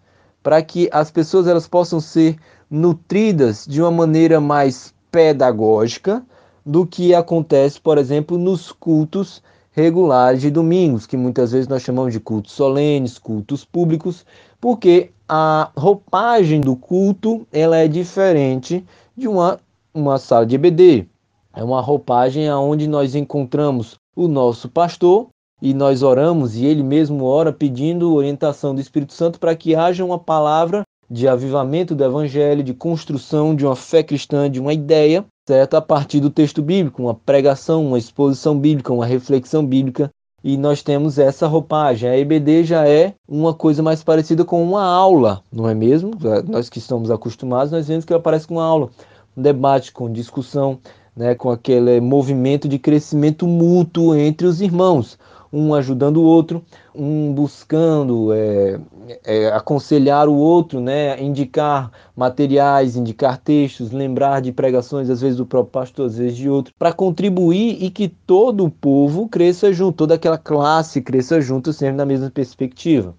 para 0.43 0.61
que 0.61 0.89
as 0.91 1.11
pessoas 1.11 1.47
elas 1.47 1.67
possam 1.67 1.99
ser 1.99 2.35
nutridas 2.69 3.65
de 3.67 3.81
uma 3.81 3.91
maneira 3.91 4.39
mais 4.39 4.93
pedagógica 5.11 6.23
do 6.65 6.85
que 6.85 7.13
acontece, 7.13 7.79
por 7.79 7.97
exemplo, 7.97 8.37
nos 8.37 8.71
cultos 8.71 9.41
regulares 9.71 10.41
de 10.41 10.49
domingos, 10.49 11.05
que 11.05 11.17
muitas 11.17 11.51
vezes 11.51 11.67
nós 11.67 11.81
chamamos 11.81 12.13
de 12.13 12.19
cultos 12.19 12.53
solenes, 12.53 13.17
cultos 13.17 13.63
públicos, 13.63 14.25
porque 14.59 15.11
a 15.33 15.71
roupagem 15.77 16.59
do 16.59 16.75
culto 16.75 17.47
ela 17.53 17.77
é 17.77 17.87
diferente 17.87 18.85
de 19.15 19.29
uma, 19.29 19.57
uma 19.93 20.19
sala 20.19 20.45
de 20.45 20.55
EBD. 20.55 21.07
É 21.53 21.63
uma 21.63 21.79
roupagem 21.79 22.51
onde 22.51 22.85
nós 22.85 23.15
encontramos 23.15 23.95
o 24.13 24.27
nosso 24.27 24.67
pastor 24.67 25.29
e 25.61 25.73
nós 25.73 26.03
oramos 26.03 26.57
e 26.57 26.65
ele 26.65 26.83
mesmo 26.83 27.23
ora 27.23 27.53
pedindo 27.53 28.13
orientação 28.13 28.75
do 28.75 28.81
Espírito 28.81 29.13
Santo 29.13 29.39
para 29.39 29.55
que 29.55 29.73
haja 29.73 30.03
uma 30.03 30.19
palavra 30.19 30.83
de 31.09 31.29
avivamento 31.29 31.95
do 31.95 32.03
evangelho, 32.03 32.61
de 32.61 32.73
construção 32.73 33.55
de 33.55 33.65
uma 33.65 33.75
fé 33.75 34.03
cristã, 34.03 34.51
de 34.51 34.59
uma 34.59 34.73
ideia, 34.73 35.23
certo? 35.47 35.75
A 35.75 35.81
partir 35.81 36.19
do 36.19 36.29
texto 36.29 36.61
bíblico, 36.61 37.03
uma 37.03 37.15
pregação, 37.15 37.87
uma 37.87 37.97
exposição 37.97 38.59
bíblica, 38.59 38.91
uma 38.91 39.05
reflexão 39.05 39.65
bíblica. 39.65 40.09
E 40.43 40.57
nós 40.57 40.81
temos 40.81 41.19
essa 41.19 41.45
roupagem. 41.47 42.09
A 42.09 42.17
EBD 42.17 42.63
já 42.63 42.87
é 42.87 43.13
uma 43.27 43.53
coisa 43.53 43.83
mais 43.83 44.03
parecida 44.03 44.43
com 44.43 44.63
uma 44.63 44.83
aula, 44.83 45.41
não 45.51 45.69
é 45.69 45.75
mesmo? 45.75 46.11
Nós 46.47 46.69
que 46.69 46.79
estamos 46.79 47.11
acostumados, 47.11 47.71
nós 47.71 47.87
vemos 47.87 48.05
que 48.05 48.11
ela 48.11 48.21
parece 48.21 48.47
com 48.47 48.55
uma 48.55 48.65
aula. 48.65 48.89
Um 49.37 49.41
debate 49.41 49.91
com 49.91 50.11
discussão, 50.11 50.79
né, 51.15 51.35
com 51.35 51.51
aquele 51.51 52.01
movimento 52.01 52.67
de 52.67 52.79
crescimento 52.79 53.45
mútuo 53.45 54.15
entre 54.15 54.47
os 54.47 54.61
irmãos 54.61 55.17
um 55.51 55.73
ajudando 55.73 56.17
o 56.17 56.23
outro, 56.23 56.63
um 56.95 57.33
buscando 57.33 58.31
é, 58.33 58.79
é, 59.25 59.47
aconselhar 59.47 60.29
o 60.29 60.35
outro, 60.35 60.79
né, 60.79 61.21
indicar 61.21 61.91
materiais, 62.15 62.95
indicar 62.95 63.37
textos, 63.37 63.91
lembrar 63.91 64.41
de 64.41 64.51
pregações, 64.51 65.09
às 65.09 65.21
vezes 65.21 65.37
do 65.37 65.45
próprio 65.45 65.71
pastor, 65.71 66.05
às 66.05 66.17
vezes 66.17 66.37
de 66.37 66.49
outro, 66.49 66.73
para 66.77 66.93
contribuir 66.93 67.83
e 67.83 67.89
que 67.89 68.07
todo 68.07 68.63
o 68.63 68.71
povo 68.71 69.27
cresça 69.27 69.73
junto, 69.73 69.97
toda 69.97 70.15
aquela 70.15 70.37
classe 70.37 71.01
cresça 71.01 71.41
junto, 71.41 71.73
sempre 71.73 71.97
na 71.97 72.05
mesma 72.05 72.29
perspectiva. 72.29 73.15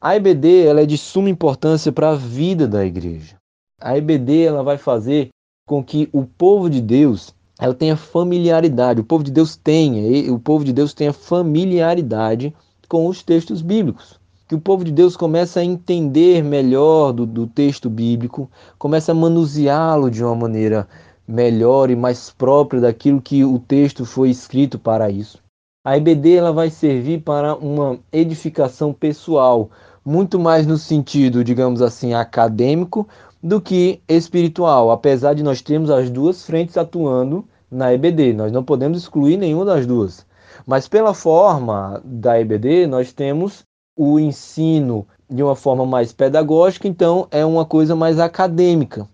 A 0.00 0.16
EBD 0.16 0.66
ela 0.66 0.82
é 0.82 0.86
de 0.86 0.96
suma 0.96 1.28
importância 1.28 1.90
para 1.90 2.10
a 2.10 2.14
vida 2.14 2.66
da 2.66 2.84
igreja. 2.84 3.36
A 3.80 3.96
EBD 3.98 4.44
ela 4.44 4.62
vai 4.62 4.78
fazer 4.78 5.28
com 5.66 5.82
que 5.82 6.08
o 6.12 6.24
povo 6.24 6.70
de 6.70 6.80
Deus 6.80 7.34
ela 7.58 7.74
tenha 7.74 7.96
familiaridade, 7.96 9.00
o 9.00 9.04
povo 9.04 9.24
de 9.24 9.30
Deus 9.30 9.56
tenha, 9.56 10.32
o 10.32 10.38
povo 10.38 10.64
de 10.64 10.72
Deus 10.72 10.92
tenha 10.92 11.12
familiaridade 11.12 12.54
com 12.88 13.06
os 13.06 13.22
textos 13.22 13.62
bíblicos. 13.62 14.20
Que 14.46 14.54
o 14.54 14.60
povo 14.60 14.84
de 14.84 14.92
Deus 14.92 15.16
comece 15.16 15.58
a 15.58 15.64
entender 15.64 16.44
melhor 16.44 17.12
do, 17.12 17.26
do 17.26 17.46
texto 17.46 17.90
bíblico, 17.90 18.48
comece 18.78 19.10
a 19.10 19.14
manuseá-lo 19.14 20.10
de 20.10 20.22
uma 20.22 20.36
maneira 20.36 20.86
melhor 21.26 21.90
e 21.90 21.96
mais 21.96 22.30
própria 22.30 22.80
daquilo 22.80 23.20
que 23.20 23.44
o 23.44 23.58
texto 23.58 24.04
foi 24.04 24.30
escrito 24.30 24.78
para 24.78 25.10
isso. 25.10 25.38
A 25.84 25.96
EBD 25.96 26.34
ela 26.34 26.52
vai 26.52 26.70
servir 26.70 27.22
para 27.22 27.56
uma 27.56 27.98
edificação 28.12 28.92
pessoal, 28.92 29.70
muito 30.04 30.38
mais 30.38 30.66
no 30.66 30.76
sentido, 30.76 31.42
digamos 31.42 31.82
assim, 31.82 32.14
acadêmico, 32.14 33.08
do 33.42 33.60
que 33.60 34.00
espiritual, 34.08 34.90
apesar 34.90 35.34
de 35.34 35.42
nós 35.42 35.62
termos 35.62 35.90
as 35.90 36.10
duas 36.10 36.44
frentes 36.44 36.76
atuando 36.76 37.44
na 37.70 37.92
EBD. 37.92 38.32
Nós 38.32 38.52
não 38.52 38.64
podemos 38.64 38.98
excluir 38.98 39.36
nenhuma 39.36 39.64
das 39.64 39.86
duas. 39.86 40.26
Mas 40.66 40.88
pela 40.88 41.14
forma 41.14 42.00
da 42.04 42.40
EBD, 42.40 42.86
nós 42.86 43.12
temos 43.12 43.64
o 43.96 44.18
ensino 44.18 45.06
de 45.28 45.42
uma 45.42 45.56
forma 45.56 45.84
mais 45.84 46.12
pedagógica, 46.12 46.86
então 46.86 47.26
é 47.30 47.44
uma 47.44 47.64
coisa 47.64 47.96
mais 47.96 48.18
acadêmica. 48.18 49.08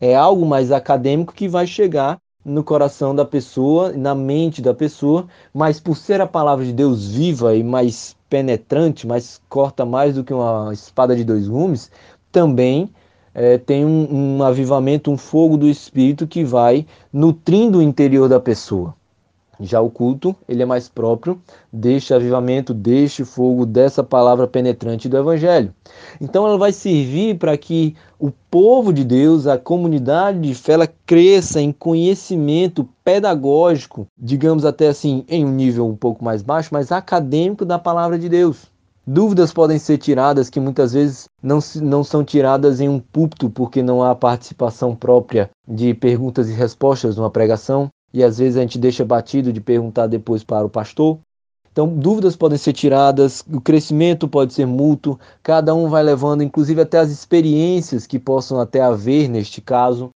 É 0.00 0.14
algo 0.14 0.44
mais 0.44 0.70
acadêmico 0.70 1.32
que 1.32 1.48
vai 1.48 1.66
chegar 1.66 2.18
no 2.44 2.62
coração 2.62 3.14
da 3.14 3.24
pessoa, 3.24 3.92
na 3.92 4.14
mente 4.14 4.60
da 4.60 4.74
pessoa, 4.74 5.26
mas 5.52 5.80
por 5.80 5.96
ser 5.96 6.20
a 6.20 6.26
palavra 6.26 6.64
de 6.64 6.72
Deus 6.72 7.08
viva 7.08 7.56
e 7.56 7.64
mais 7.64 8.14
penetrante, 8.28 9.06
mais 9.06 9.40
corta 9.48 9.86
mais 9.86 10.14
do 10.14 10.24
que 10.24 10.34
uma 10.34 10.70
espada 10.72 11.16
de 11.16 11.24
dois 11.24 11.48
gumes, 11.48 11.90
também 12.30 12.92
é, 13.34 13.58
tem 13.58 13.84
um, 13.84 14.36
um 14.36 14.42
avivamento, 14.42 15.10
um 15.10 15.18
fogo 15.18 15.56
do 15.56 15.68
Espírito 15.68 16.26
que 16.26 16.44
vai 16.44 16.86
nutrindo 17.12 17.78
o 17.78 17.82
interior 17.82 18.28
da 18.28 18.38
pessoa. 18.38 18.94
Já 19.60 19.80
o 19.80 19.90
culto, 19.90 20.34
ele 20.48 20.62
é 20.62 20.66
mais 20.66 20.88
próprio 20.88 21.40
deste 21.72 22.12
avivamento, 22.12 22.74
deste 22.74 23.24
fogo, 23.24 23.64
dessa 23.64 24.02
palavra 24.02 24.46
penetrante 24.46 25.08
do 25.08 25.16
Evangelho. 25.16 25.72
Então 26.20 26.46
ela 26.46 26.58
vai 26.58 26.72
servir 26.72 27.38
para 27.38 27.56
que 27.56 27.94
o 28.18 28.32
povo 28.50 28.92
de 28.92 29.04
Deus, 29.04 29.46
a 29.46 29.56
comunidade 29.56 30.40
de 30.40 30.54
fé, 30.54 30.72
ela 30.72 30.88
cresça 31.06 31.60
em 31.60 31.70
conhecimento 31.72 32.88
pedagógico, 33.04 34.06
digamos 34.18 34.64
até 34.64 34.88
assim, 34.88 35.24
em 35.28 35.44
um 35.44 35.52
nível 35.52 35.86
um 35.86 35.96
pouco 35.96 36.24
mais 36.24 36.42
baixo, 36.42 36.70
mas 36.72 36.90
acadêmico 36.90 37.64
da 37.64 37.78
palavra 37.78 38.18
de 38.18 38.28
Deus. 38.28 38.73
Dúvidas 39.06 39.52
podem 39.52 39.78
ser 39.78 39.98
tiradas 39.98 40.48
que 40.48 40.58
muitas 40.58 40.94
vezes 40.94 41.28
não, 41.42 41.58
não 41.82 42.02
são 42.02 42.24
tiradas 42.24 42.80
em 42.80 42.88
um 42.88 42.98
púlpito 42.98 43.50
porque 43.50 43.82
não 43.82 44.02
há 44.02 44.14
participação 44.14 44.96
própria 44.96 45.50
de 45.68 45.92
perguntas 45.92 46.48
e 46.48 46.54
respostas 46.54 47.16
numa 47.16 47.30
pregação. 47.30 47.90
E 48.14 48.24
às 48.24 48.38
vezes 48.38 48.56
a 48.56 48.62
gente 48.62 48.78
deixa 48.78 49.04
batido 49.04 49.52
de 49.52 49.60
perguntar 49.60 50.06
depois 50.06 50.42
para 50.42 50.64
o 50.64 50.70
pastor. 50.70 51.18
Então, 51.70 51.86
dúvidas 51.88 52.34
podem 52.34 52.56
ser 52.56 52.72
tiradas, 52.72 53.44
o 53.52 53.60
crescimento 53.60 54.28
pode 54.28 54.54
ser 54.54 54.64
mútuo, 54.64 55.18
cada 55.42 55.74
um 55.74 55.88
vai 55.88 56.04
levando, 56.04 56.42
inclusive 56.42 56.80
até 56.80 56.98
as 56.98 57.10
experiências 57.10 58.06
que 58.06 58.18
possam 58.18 58.60
até 58.60 58.80
haver 58.80 59.28
neste 59.28 59.60
caso, 59.60 60.10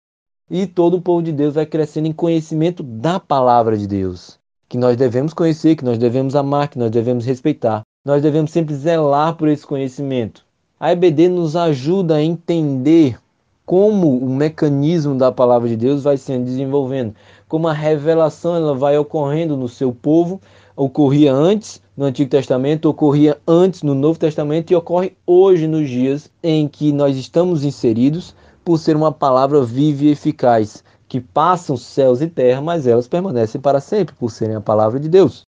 e 0.52 0.68
todo 0.68 0.98
o 0.98 1.02
povo 1.02 1.24
de 1.24 1.32
Deus 1.32 1.56
vai 1.56 1.66
crescendo 1.66 2.08
em 2.08 2.14
conhecimento 2.14 2.84
da 2.84 3.20
palavra 3.20 3.76
de 3.76 3.88
Deus, 3.88 4.38
que 4.70 4.78
nós 4.78 4.96
devemos 4.96 5.34
conhecer, 5.34 5.76
que 5.76 5.84
nós 5.84 5.98
devemos 5.98 6.36
amar, 6.36 6.68
que 6.68 6.78
nós 6.78 6.92
devemos 6.92 7.26
respeitar 7.26 7.82
nós 8.08 8.22
devemos 8.22 8.52
sempre 8.52 8.74
zelar 8.74 9.36
por 9.36 9.50
esse 9.50 9.68
conhecimento. 9.68 10.46
A 10.80 10.94
EBD 10.94 11.28
nos 11.28 11.58
ajuda 11.58 12.16
a 12.16 12.24
entender 12.24 13.20
como 13.66 14.18
o 14.18 14.30
mecanismo 14.30 15.14
da 15.14 15.30
palavra 15.30 15.68
de 15.68 15.76
Deus 15.76 16.04
vai 16.04 16.16
sendo 16.16 16.46
desenvolvendo, 16.46 17.14
como 17.50 17.68
a 17.68 17.74
revelação 17.74 18.56
ela 18.56 18.74
vai 18.74 18.98
ocorrendo 18.98 19.58
no 19.58 19.68
seu 19.68 19.92
povo, 19.92 20.40
ocorria 20.74 21.34
antes 21.34 21.82
no 21.98 22.06
Antigo 22.06 22.32
Testamento, 22.32 22.88
ocorria 22.88 23.38
antes 23.46 23.84
no 23.84 23.94
Novo 23.94 24.18
Testamento 24.18 24.72
e 24.72 24.76
ocorre 24.78 25.12
hoje 25.28 25.68
nos 25.68 25.90
dias 25.90 26.32
em 26.42 26.66
que 26.66 26.94
nós 26.94 27.18
estamos 27.18 27.66
inseridos, 27.66 28.34
por 28.64 28.78
ser 28.80 28.96
uma 28.96 29.12
palavra 29.12 29.62
viva 29.66 30.06
e 30.06 30.12
eficaz, 30.12 30.82
que 31.10 31.20
passam 31.20 31.76
céus 31.76 32.22
e 32.22 32.28
terra, 32.28 32.62
mas 32.62 32.88
elas 32.88 33.06
permanecem 33.06 33.60
para 33.60 33.82
sempre 33.82 34.16
por 34.16 34.32
serem 34.32 34.56
a 34.56 34.62
palavra 34.62 34.98
de 34.98 35.10
Deus. 35.10 35.47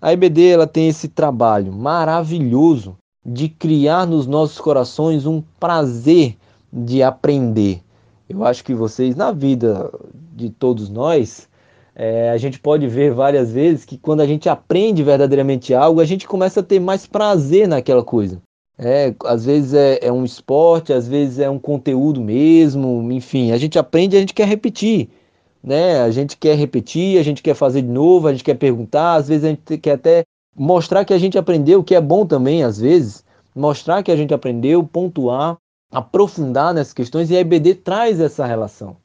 A 0.00 0.12
EBD 0.12 0.50
ela 0.50 0.66
tem 0.66 0.88
esse 0.88 1.08
trabalho 1.08 1.72
maravilhoso 1.72 2.96
de 3.26 3.48
criar 3.48 4.06
nos 4.06 4.28
nossos 4.28 4.60
corações 4.60 5.26
um 5.26 5.42
prazer 5.58 6.36
de 6.72 7.02
aprender. 7.02 7.82
Eu 8.28 8.44
acho 8.44 8.62
que 8.62 8.74
vocês, 8.74 9.16
na 9.16 9.32
vida 9.32 9.90
de 10.32 10.50
todos 10.50 10.88
nós, 10.88 11.48
é, 11.96 12.30
a 12.30 12.36
gente 12.36 12.60
pode 12.60 12.86
ver 12.86 13.12
várias 13.12 13.50
vezes 13.50 13.84
que 13.84 13.98
quando 13.98 14.20
a 14.20 14.26
gente 14.26 14.48
aprende 14.48 15.02
verdadeiramente 15.02 15.74
algo, 15.74 16.00
a 16.00 16.04
gente 16.04 16.28
começa 16.28 16.60
a 16.60 16.62
ter 16.62 16.78
mais 16.78 17.04
prazer 17.04 17.66
naquela 17.66 18.04
coisa. 18.04 18.40
É, 18.78 19.12
às 19.24 19.46
vezes 19.46 19.74
é, 19.74 19.98
é 20.00 20.12
um 20.12 20.24
esporte, 20.24 20.92
às 20.92 21.08
vezes 21.08 21.40
é 21.40 21.50
um 21.50 21.58
conteúdo 21.58 22.20
mesmo, 22.20 23.10
enfim, 23.10 23.50
a 23.50 23.56
gente 23.56 23.76
aprende 23.76 24.14
e 24.14 24.18
a 24.18 24.20
gente 24.20 24.34
quer 24.34 24.46
repetir 24.46 25.08
né? 25.62 26.00
A 26.02 26.10
gente 26.10 26.36
quer 26.36 26.56
repetir, 26.56 27.18
a 27.18 27.22
gente 27.22 27.42
quer 27.42 27.54
fazer 27.54 27.82
de 27.82 27.88
novo, 27.88 28.28
a 28.28 28.32
gente 28.32 28.44
quer 28.44 28.54
perguntar, 28.54 29.14
às 29.14 29.28
vezes 29.28 29.44
a 29.44 29.48
gente 29.48 29.78
quer 29.78 29.92
até 29.92 30.24
mostrar 30.56 31.04
que 31.04 31.14
a 31.14 31.18
gente 31.18 31.38
aprendeu, 31.38 31.84
que 31.84 31.94
é 31.94 32.00
bom 32.00 32.26
também, 32.26 32.62
às 32.64 32.78
vezes, 32.78 33.24
mostrar 33.54 34.02
que 34.02 34.10
a 34.10 34.16
gente 34.16 34.34
aprendeu, 34.34 34.82
pontuar, 34.84 35.56
aprofundar 35.92 36.74
nessas 36.74 36.92
questões, 36.92 37.30
e 37.30 37.36
a 37.36 37.40
EBD 37.40 37.76
traz 37.76 38.20
essa 38.20 38.44
relação. 38.44 38.96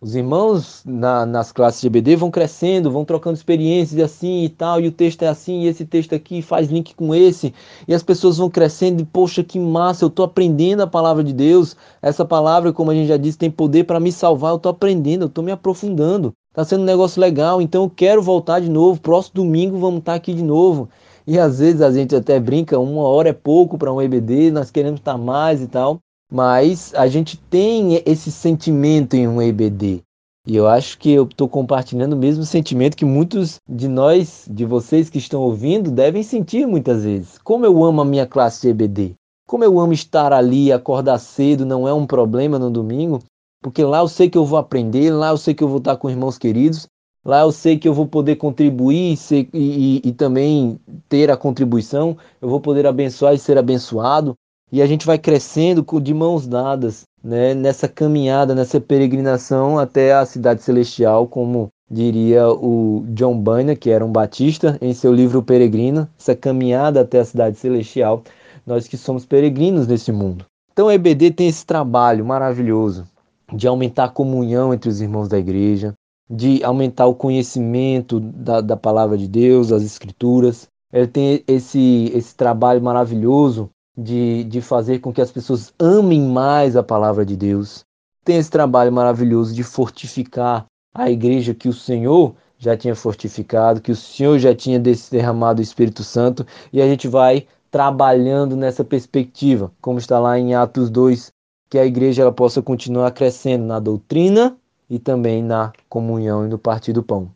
Os 0.00 0.14
irmãos 0.14 0.82
na, 0.84 1.24
nas 1.24 1.50
classes 1.50 1.80
de 1.80 1.86
EBD 1.86 2.16
vão 2.16 2.30
crescendo, 2.30 2.90
vão 2.90 3.04
trocando 3.04 3.36
experiências 3.36 3.98
assim 4.00 4.44
e 4.44 4.48
tal, 4.48 4.80
e 4.80 4.88
o 4.88 4.92
texto 4.92 5.22
é 5.22 5.28
assim, 5.28 5.62
e 5.62 5.66
esse 5.66 5.86
texto 5.86 6.14
aqui 6.14 6.42
faz 6.42 6.68
link 6.68 6.94
com 6.94 7.14
esse, 7.14 7.54
e 7.88 7.94
as 7.94 8.02
pessoas 8.02 8.36
vão 8.36 8.50
crescendo 8.50 9.00
e, 9.00 9.04
poxa, 9.04 9.42
que 9.42 9.58
massa, 9.58 10.04
eu 10.04 10.08
estou 10.08 10.26
aprendendo 10.26 10.82
a 10.82 10.86
palavra 10.86 11.24
de 11.24 11.32
Deus. 11.32 11.74
Essa 12.02 12.24
palavra, 12.24 12.72
como 12.72 12.90
a 12.90 12.94
gente 12.94 13.08
já 13.08 13.16
disse, 13.16 13.38
tem 13.38 13.50
poder 13.50 13.84
para 13.84 13.98
me 13.98 14.12
salvar, 14.12 14.52
eu 14.52 14.56
estou 14.56 14.70
aprendendo, 14.70 15.22
eu 15.22 15.28
estou 15.28 15.42
me 15.42 15.52
aprofundando. 15.52 16.34
Está 16.50 16.64
sendo 16.64 16.82
um 16.82 16.86
negócio 16.86 17.20
legal, 17.20 17.62
então 17.62 17.84
eu 17.84 17.90
quero 17.90 18.22
voltar 18.22 18.60
de 18.60 18.68
novo. 18.68 19.00
Próximo 19.00 19.36
domingo 19.36 19.78
vamos 19.78 20.00
estar 20.00 20.12
tá 20.12 20.16
aqui 20.16 20.34
de 20.34 20.42
novo. 20.42 20.88
E 21.26 21.38
às 21.38 21.58
vezes 21.58 21.80
a 21.80 21.90
gente 21.90 22.14
até 22.14 22.38
brinca, 22.38 22.78
uma 22.78 23.02
hora 23.02 23.30
é 23.30 23.32
pouco 23.32 23.78
para 23.78 23.92
um 23.92 24.00
EBD, 24.00 24.50
nós 24.50 24.70
queremos 24.70 25.00
estar 25.00 25.16
mais 25.16 25.62
e 25.62 25.66
tal 25.66 26.00
mas 26.34 26.92
a 26.96 27.06
gente 27.06 27.36
tem 27.36 28.02
esse 28.04 28.32
sentimento 28.32 29.14
em 29.14 29.28
um 29.28 29.40
EBD. 29.40 30.02
E 30.48 30.56
eu 30.56 30.66
acho 30.66 30.98
que 30.98 31.12
eu 31.12 31.22
estou 31.22 31.48
compartilhando 31.48 32.14
o 32.14 32.18
mesmo 32.18 32.42
sentimento 32.44 32.96
que 32.96 33.04
muitos 33.04 33.60
de 33.68 33.86
nós, 33.86 34.44
de 34.50 34.64
vocês 34.64 35.08
que 35.08 35.18
estão 35.18 35.40
ouvindo, 35.40 35.92
devem 35.92 36.24
sentir 36.24 36.66
muitas 36.66 37.04
vezes. 37.04 37.38
Como 37.38 37.64
eu 37.64 37.84
amo 37.84 38.00
a 38.00 38.04
minha 38.04 38.26
classe 38.26 38.62
de 38.62 38.68
EBD. 38.68 39.14
Como 39.46 39.62
eu 39.62 39.78
amo 39.78 39.92
estar 39.92 40.32
ali, 40.32 40.72
acordar 40.72 41.18
cedo, 41.18 41.64
não 41.64 41.86
é 41.86 41.94
um 41.94 42.04
problema 42.04 42.58
no 42.58 42.68
domingo, 42.68 43.20
porque 43.62 43.84
lá 43.84 44.00
eu 44.00 44.08
sei 44.08 44.28
que 44.28 44.36
eu 44.36 44.44
vou 44.44 44.58
aprender, 44.58 45.12
lá 45.12 45.28
eu 45.28 45.36
sei 45.36 45.54
que 45.54 45.62
eu 45.62 45.68
vou 45.68 45.78
estar 45.78 45.96
com 45.96 46.10
irmãos 46.10 46.36
queridos, 46.36 46.88
lá 47.24 47.42
eu 47.42 47.52
sei 47.52 47.78
que 47.78 47.86
eu 47.86 47.94
vou 47.94 48.08
poder 48.08 48.34
contribuir 48.34 49.16
e, 49.30 49.48
e, 49.54 50.02
e 50.04 50.12
também 50.12 50.80
ter 51.08 51.30
a 51.30 51.36
contribuição, 51.36 52.16
eu 52.42 52.48
vou 52.48 52.60
poder 52.60 52.88
abençoar 52.88 53.34
e 53.34 53.38
ser 53.38 53.56
abençoado 53.56 54.34
e 54.74 54.82
a 54.82 54.86
gente 54.86 55.06
vai 55.06 55.16
crescendo 55.16 55.86
de 56.02 56.12
mãos 56.12 56.48
dadas, 56.48 57.04
né, 57.22 57.54
nessa 57.54 57.86
caminhada, 57.86 58.56
nessa 58.56 58.80
peregrinação 58.80 59.78
até 59.78 60.12
a 60.12 60.26
cidade 60.26 60.64
celestial, 60.64 61.28
como 61.28 61.68
diria 61.88 62.48
o 62.48 63.04
John 63.10 63.38
Bunyan, 63.38 63.76
que 63.76 63.88
era 63.88 64.04
um 64.04 64.10
batista, 64.10 64.76
em 64.82 64.92
seu 64.92 65.12
livro 65.12 65.44
Peregrino, 65.44 66.08
essa 66.18 66.34
caminhada 66.34 67.02
até 67.02 67.20
a 67.20 67.24
cidade 67.24 67.56
celestial, 67.56 68.24
nós 68.66 68.88
que 68.88 68.96
somos 68.96 69.24
peregrinos 69.24 69.86
nesse 69.86 70.10
mundo. 70.10 70.44
Então 70.72 70.88
a 70.88 70.94
EBD 70.96 71.30
tem 71.30 71.46
esse 71.46 71.64
trabalho 71.64 72.24
maravilhoso 72.24 73.06
de 73.52 73.68
aumentar 73.68 74.06
a 74.06 74.08
comunhão 74.08 74.74
entre 74.74 74.88
os 74.88 75.00
irmãos 75.00 75.28
da 75.28 75.38
igreja, 75.38 75.94
de 76.28 76.64
aumentar 76.64 77.06
o 77.06 77.14
conhecimento 77.14 78.18
da, 78.18 78.60
da 78.60 78.76
palavra 78.76 79.16
de 79.16 79.28
Deus, 79.28 79.68
das 79.68 79.84
escrituras. 79.84 80.66
Ele 80.92 81.06
tem 81.06 81.44
esse, 81.46 82.10
esse 82.12 82.34
trabalho 82.34 82.82
maravilhoso 82.82 83.70
de, 83.96 84.44
de 84.44 84.60
fazer 84.60 84.98
com 84.98 85.12
que 85.12 85.20
as 85.20 85.30
pessoas 85.30 85.72
amem 85.78 86.22
mais 86.22 86.76
a 86.76 86.82
palavra 86.82 87.24
de 87.24 87.36
Deus. 87.36 87.84
Tem 88.24 88.36
esse 88.36 88.50
trabalho 88.50 88.92
maravilhoso 88.92 89.54
de 89.54 89.62
fortificar 89.62 90.66
a 90.92 91.10
igreja 91.10 91.54
que 91.54 91.68
o 91.68 91.72
Senhor 91.72 92.34
já 92.58 92.76
tinha 92.76 92.94
fortificado, 92.94 93.80
que 93.80 93.92
o 93.92 93.96
Senhor 93.96 94.38
já 94.38 94.54
tinha 94.54 94.78
derramado 94.78 95.60
o 95.60 95.62
Espírito 95.62 96.02
Santo, 96.02 96.46
e 96.72 96.80
a 96.80 96.86
gente 96.86 97.06
vai 97.06 97.46
trabalhando 97.70 98.56
nessa 98.56 98.84
perspectiva, 98.84 99.70
como 99.80 99.98
está 99.98 100.18
lá 100.18 100.38
em 100.38 100.54
Atos 100.54 100.88
2, 100.88 101.32
que 101.68 101.78
a 101.78 101.84
igreja 101.84 102.22
ela 102.22 102.32
possa 102.32 102.62
continuar 102.62 103.10
crescendo 103.10 103.64
na 103.64 103.80
doutrina 103.80 104.56
e 104.88 104.98
também 104.98 105.42
na 105.42 105.72
comunhão 105.88 106.46
e 106.46 106.48
no 106.48 106.58
partir 106.58 106.92
do 106.92 107.02
pão. 107.02 107.30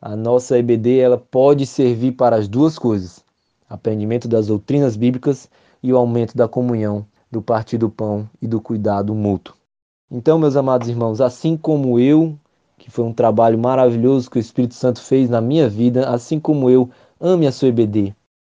A 0.00 0.16
nossa 0.16 0.58
EBD 0.58 0.98
ela 1.00 1.18
pode 1.18 1.66
servir 1.66 2.12
para 2.12 2.36
as 2.36 2.48
duas 2.48 2.78
coisas: 2.78 3.22
aprendimento 3.68 4.26
das 4.26 4.46
doutrinas 4.46 4.96
bíblicas 4.96 5.50
e 5.82 5.92
o 5.92 5.96
aumento 5.96 6.36
da 6.36 6.48
comunhão, 6.48 7.06
do 7.30 7.42
partir 7.42 7.78
do 7.78 7.90
pão 7.90 8.28
e 8.40 8.46
do 8.46 8.60
cuidado 8.60 9.14
mútuo. 9.14 9.54
Então, 10.10 10.38
meus 10.38 10.56
amados 10.56 10.88
irmãos, 10.88 11.20
assim 11.20 11.56
como 11.56 11.98
eu, 12.00 12.38
que 12.78 12.90
foi 12.90 13.04
um 13.04 13.12
trabalho 13.12 13.58
maravilhoso 13.58 14.30
que 14.30 14.38
o 14.38 14.40
Espírito 14.40 14.74
Santo 14.74 15.02
fez 15.02 15.28
na 15.28 15.40
minha 15.40 15.68
vida, 15.68 16.08
assim 16.08 16.40
como 16.40 16.70
eu, 16.70 16.88
ame 17.20 17.46
a 17.46 17.52
sua 17.52 17.68
EBD, 17.68 18.14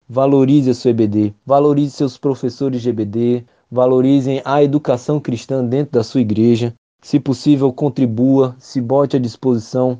valorize 0.08 0.70
a 0.70 0.74
sua 0.74 0.90
EBD, 0.90 1.34
valorize 1.44 1.90
seus 1.92 2.16
professores 2.16 2.80
de 2.80 2.88
EBD, 2.88 3.44
valorizem 3.70 4.40
a 4.44 4.62
educação 4.62 5.18
cristã 5.18 5.64
dentro 5.64 5.92
da 5.92 6.04
sua 6.04 6.20
igreja, 6.20 6.74
se 7.02 7.18
possível, 7.18 7.72
contribua, 7.72 8.54
se 8.58 8.80
bote 8.80 9.16
à 9.16 9.18
disposição, 9.18 9.98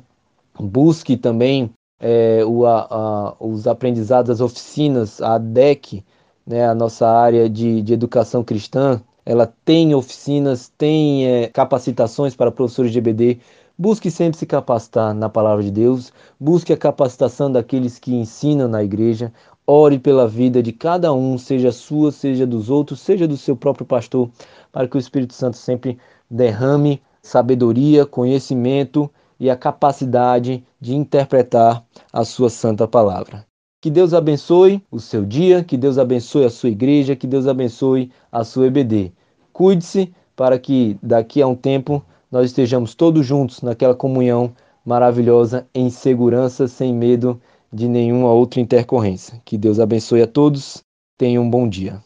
busque 0.59 1.17
também 1.17 1.69
é, 1.99 2.43
o, 2.45 2.65
a, 2.65 2.87
a, 2.89 3.35
os 3.39 3.67
aprendizados, 3.67 4.29
as 4.29 4.41
oficinas, 4.41 5.21
a 5.21 5.37
DEC, 5.37 6.03
né, 6.45 6.67
a 6.67 6.75
nossa 6.75 7.07
área 7.07 7.49
de, 7.49 7.81
de 7.81 7.93
educação 7.93 8.43
cristã, 8.43 9.01
ela 9.25 9.51
tem 9.63 9.95
oficinas, 9.95 10.71
tem 10.77 11.25
é, 11.25 11.47
capacitações 11.47 12.35
para 12.35 12.51
professores 12.51 12.91
de 12.91 12.99
EBD. 12.99 13.39
Busque 13.77 14.11
sempre 14.11 14.37
se 14.37 14.45
capacitar 14.45 15.13
na 15.15 15.29
palavra 15.29 15.63
de 15.63 15.71
Deus, 15.71 16.13
busque 16.39 16.71
a 16.71 16.77
capacitação 16.77 17.51
daqueles 17.51 17.97
que 17.97 18.13
ensinam 18.13 18.67
na 18.67 18.83
igreja, 18.83 19.33
ore 19.65 19.97
pela 19.97 20.27
vida 20.27 20.61
de 20.61 20.71
cada 20.71 21.11
um, 21.13 21.37
seja 21.37 21.71
sua, 21.71 22.11
seja 22.11 22.45
dos 22.45 22.69
outros, 22.69 22.99
seja 22.99 23.27
do 23.27 23.37
seu 23.37 23.55
próprio 23.55 23.85
pastor, 23.85 24.29
para 24.71 24.87
que 24.87 24.95
o 24.95 24.99
Espírito 24.99 25.33
Santo 25.33 25.57
sempre 25.57 25.97
derrame 26.29 27.01
sabedoria, 27.21 28.05
conhecimento 28.05 29.09
e 29.39 29.49
a 29.49 29.55
capacidade 29.55 30.63
de 30.79 30.95
interpretar 30.95 31.83
a 32.11 32.23
sua 32.23 32.49
santa 32.49 32.87
palavra. 32.87 33.52
Que 33.83 33.89
Deus 33.89 34.13
abençoe 34.13 34.81
o 34.89 34.97
seu 34.97 35.25
dia, 35.25 35.61
que 35.61 35.75
Deus 35.75 35.97
abençoe 35.97 36.45
a 36.45 36.49
sua 36.49 36.69
igreja, 36.69 37.17
que 37.17 37.27
Deus 37.27 37.47
abençoe 37.47 38.09
a 38.31 38.45
sua 38.45 38.67
EBD. 38.67 39.11
Cuide-se 39.51 40.13
para 40.37 40.57
que 40.57 40.97
daqui 41.03 41.41
a 41.41 41.47
um 41.47 41.53
tempo 41.53 42.01
nós 42.31 42.45
estejamos 42.45 42.95
todos 42.95 43.25
juntos 43.25 43.61
naquela 43.61 43.93
comunhão 43.93 44.53
maravilhosa, 44.85 45.67
em 45.75 45.89
segurança, 45.89 46.65
sem 46.65 46.95
medo 46.95 47.41
de 47.73 47.89
nenhuma 47.89 48.31
outra 48.31 48.61
intercorrência. 48.61 49.41
Que 49.43 49.57
Deus 49.57 49.81
abençoe 49.81 50.21
a 50.21 50.27
todos. 50.27 50.81
Tenham 51.17 51.43
um 51.43 51.49
bom 51.49 51.67
dia. 51.67 52.01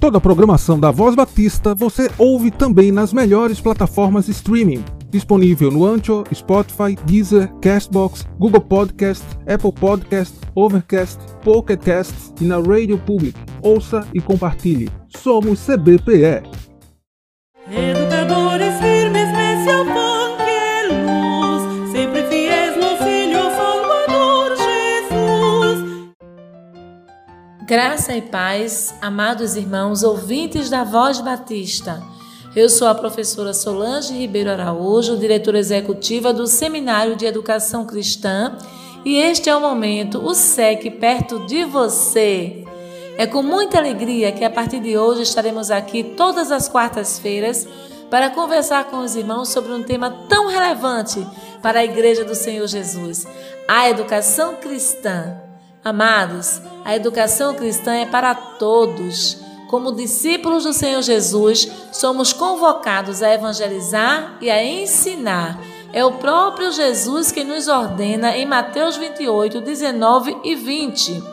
Toda 0.00 0.18
a 0.18 0.20
programação 0.20 0.80
da 0.80 0.90
Voz 0.90 1.14
Batista 1.14 1.76
você 1.76 2.10
ouve 2.18 2.50
também 2.50 2.90
nas 2.90 3.12
melhores 3.12 3.60
plataformas 3.60 4.26
streaming 4.26 4.82
disponível 5.12 5.70
no 5.70 5.86
Ancho, 5.86 6.24
Spotify, 6.34 6.96
Deezer, 7.04 7.52
Castbox, 7.60 8.26
Google 8.38 8.62
Podcast, 8.62 9.24
Apple 9.46 9.72
Podcast, 9.72 10.34
Overcast, 10.56 11.20
Pocket 11.44 11.80
Cast 11.80 12.14
e 12.40 12.44
na 12.44 12.56
Radio 12.56 12.98
Public. 12.98 13.38
Ouça 13.62 14.08
e 14.12 14.20
compartilhe. 14.20 14.90
Somos 15.08 15.60
CBPE. 15.60 16.42
Educadores 17.70 18.74
firmes 18.80 19.28
nesse 19.28 19.70
luz, 20.90 21.92
sempre 21.92 22.26
fiéis 22.28 22.76
no 22.76 22.96
Filho 22.96 23.42
Salvador 23.54 24.56
Jesus. 24.56 26.12
Graça 27.68 28.16
e 28.16 28.22
paz, 28.22 28.94
amados 29.00 29.54
irmãos, 29.56 30.02
ouvintes 30.02 30.68
da 30.68 30.82
Voz 30.82 31.20
Batista. 31.20 32.11
Eu 32.54 32.68
sou 32.68 32.86
a 32.86 32.94
professora 32.94 33.54
Solange 33.54 34.12
Ribeiro 34.12 34.50
Araújo, 34.50 35.16
diretora 35.16 35.58
executiva 35.58 36.34
do 36.34 36.46
Seminário 36.46 37.16
de 37.16 37.24
Educação 37.24 37.86
Cristã, 37.86 38.58
e 39.06 39.16
este 39.16 39.48
é 39.48 39.56
o 39.56 39.60
momento, 39.60 40.22
o 40.22 40.34
SEC 40.34 40.90
perto 41.00 41.46
de 41.46 41.64
você. 41.64 42.62
É 43.16 43.26
com 43.26 43.42
muita 43.42 43.78
alegria 43.78 44.32
que 44.32 44.44
a 44.44 44.50
partir 44.50 44.80
de 44.80 44.98
hoje 44.98 45.22
estaremos 45.22 45.70
aqui 45.70 46.04
todas 46.04 46.52
as 46.52 46.68
quartas-feiras 46.68 47.66
para 48.10 48.28
conversar 48.28 48.84
com 48.84 48.98
os 48.98 49.16
irmãos 49.16 49.48
sobre 49.48 49.72
um 49.72 49.82
tema 49.82 50.10
tão 50.28 50.48
relevante 50.48 51.26
para 51.62 51.80
a 51.80 51.84
Igreja 51.84 52.22
do 52.22 52.34
Senhor 52.34 52.66
Jesus, 52.66 53.26
a 53.66 53.88
educação 53.88 54.56
cristã. 54.56 55.38
Amados, 55.82 56.60
a 56.84 56.94
educação 56.94 57.54
cristã 57.54 57.94
é 57.94 58.04
para 58.04 58.34
todos 58.34 59.41
como 59.72 59.90
discípulos 59.90 60.64
do 60.64 60.74
Senhor 60.74 61.00
Jesus, 61.00 61.66
somos 61.90 62.30
convocados 62.30 63.22
a 63.22 63.32
evangelizar 63.32 64.36
e 64.38 64.50
a 64.50 64.62
ensinar. 64.62 65.58
É 65.94 66.04
o 66.04 66.12
próprio 66.12 66.70
Jesus 66.70 67.32
que 67.32 67.42
nos 67.42 67.68
ordena 67.68 68.36
em 68.36 68.44
Mateus 68.44 68.98
28, 68.98 69.62
19 69.62 70.36
e 70.44 70.54
20. 70.54 71.24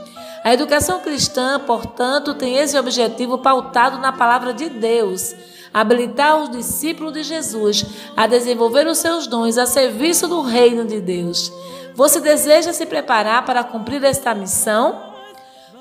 A 0.42 0.54
educação 0.54 1.02
cristã, 1.02 1.60
portanto, 1.60 2.34
tem 2.34 2.56
esse 2.56 2.80
objetivo 2.80 3.40
pautado 3.40 3.98
na 3.98 4.14
palavra 4.14 4.54
de 4.54 4.70
Deus 4.70 5.36
habilitar 5.74 6.42
os 6.42 6.50
discípulos 6.50 7.12
de 7.12 7.24
Jesus 7.24 7.86
a 8.16 8.26
desenvolver 8.26 8.88
os 8.88 9.00
seus 9.00 9.28
dons 9.28 9.58
a 9.58 9.66
serviço 9.66 10.30
do 10.30 10.42
reino 10.42 10.86
de 10.86 11.02
Deus. 11.02 11.52
Você 11.94 12.22
deseja 12.22 12.72
se 12.72 12.86
preparar 12.86 13.44
para 13.46 13.66
cumprir 13.66 14.02
esta 14.06 14.34
missão? 14.34 15.09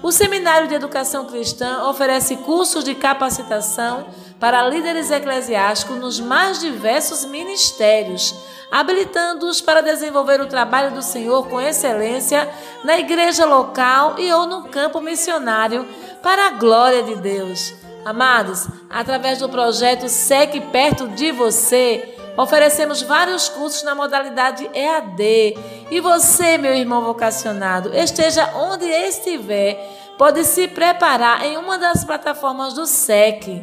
O 0.00 0.12
Seminário 0.12 0.68
de 0.68 0.74
Educação 0.74 1.24
Cristã 1.24 1.84
oferece 1.88 2.36
cursos 2.36 2.84
de 2.84 2.94
capacitação 2.94 4.06
para 4.38 4.62
líderes 4.68 5.10
eclesiásticos 5.10 5.98
nos 5.98 6.20
mais 6.20 6.60
diversos 6.60 7.24
ministérios, 7.24 8.32
habilitando-os 8.70 9.60
para 9.60 9.80
desenvolver 9.80 10.40
o 10.40 10.46
trabalho 10.46 10.92
do 10.92 11.02
Senhor 11.02 11.48
com 11.48 11.60
excelência 11.60 12.48
na 12.84 12.96
igreja 12.96 13.44
local 13.44 14.14
e 14.18 14.32
ou 14.32 14.46
no 14.46 14.68
campo 14.68 15.00
missionário 15.00 15.84
para 16.22 16.46
a 16.46 16.50
glória 16.50 17.02
de 17.02 17.16
Deus. 17.16 17.74
Amados, 18.04 18.68
através 18.88 19.40
do 19.40 19.48
projeto 19.48 20.08
SEC 20.08 20.60
Perto 20.70 21.08
de 21.08 21.32
Você, 21.32 22.17
oferecemos 22.38 23.02
vários 23.02 23.48
cursos 23.48 23.82
na 23.82 23.96
modalidade 23.96 24.70
EAD. 24.72 25.58
E 25.90 26.00
você, 26.00 26.56
meu 26.56 26.72
irmão 26.72 27.02
vocacionado, 27.02 27.92
esteja 27.92 28.52
onde 28.54 28.86
estiver, 28.86 29.74
pode 30.16 30.44
se 30.44 30.68
preparar 30.68 31.44
em 31.44 31.56
uma 31.56 31.76
das 31.76 32.04
plataformas 32.04 32.74
do 32.74 32.86
SEC. 32.86 33.60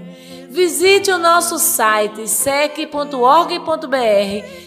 Visite 0.50 1.10
o 1.10 1.18
nosso 1.18 1.58
site 1.58 2.28
sec.org.br 2.28 3.96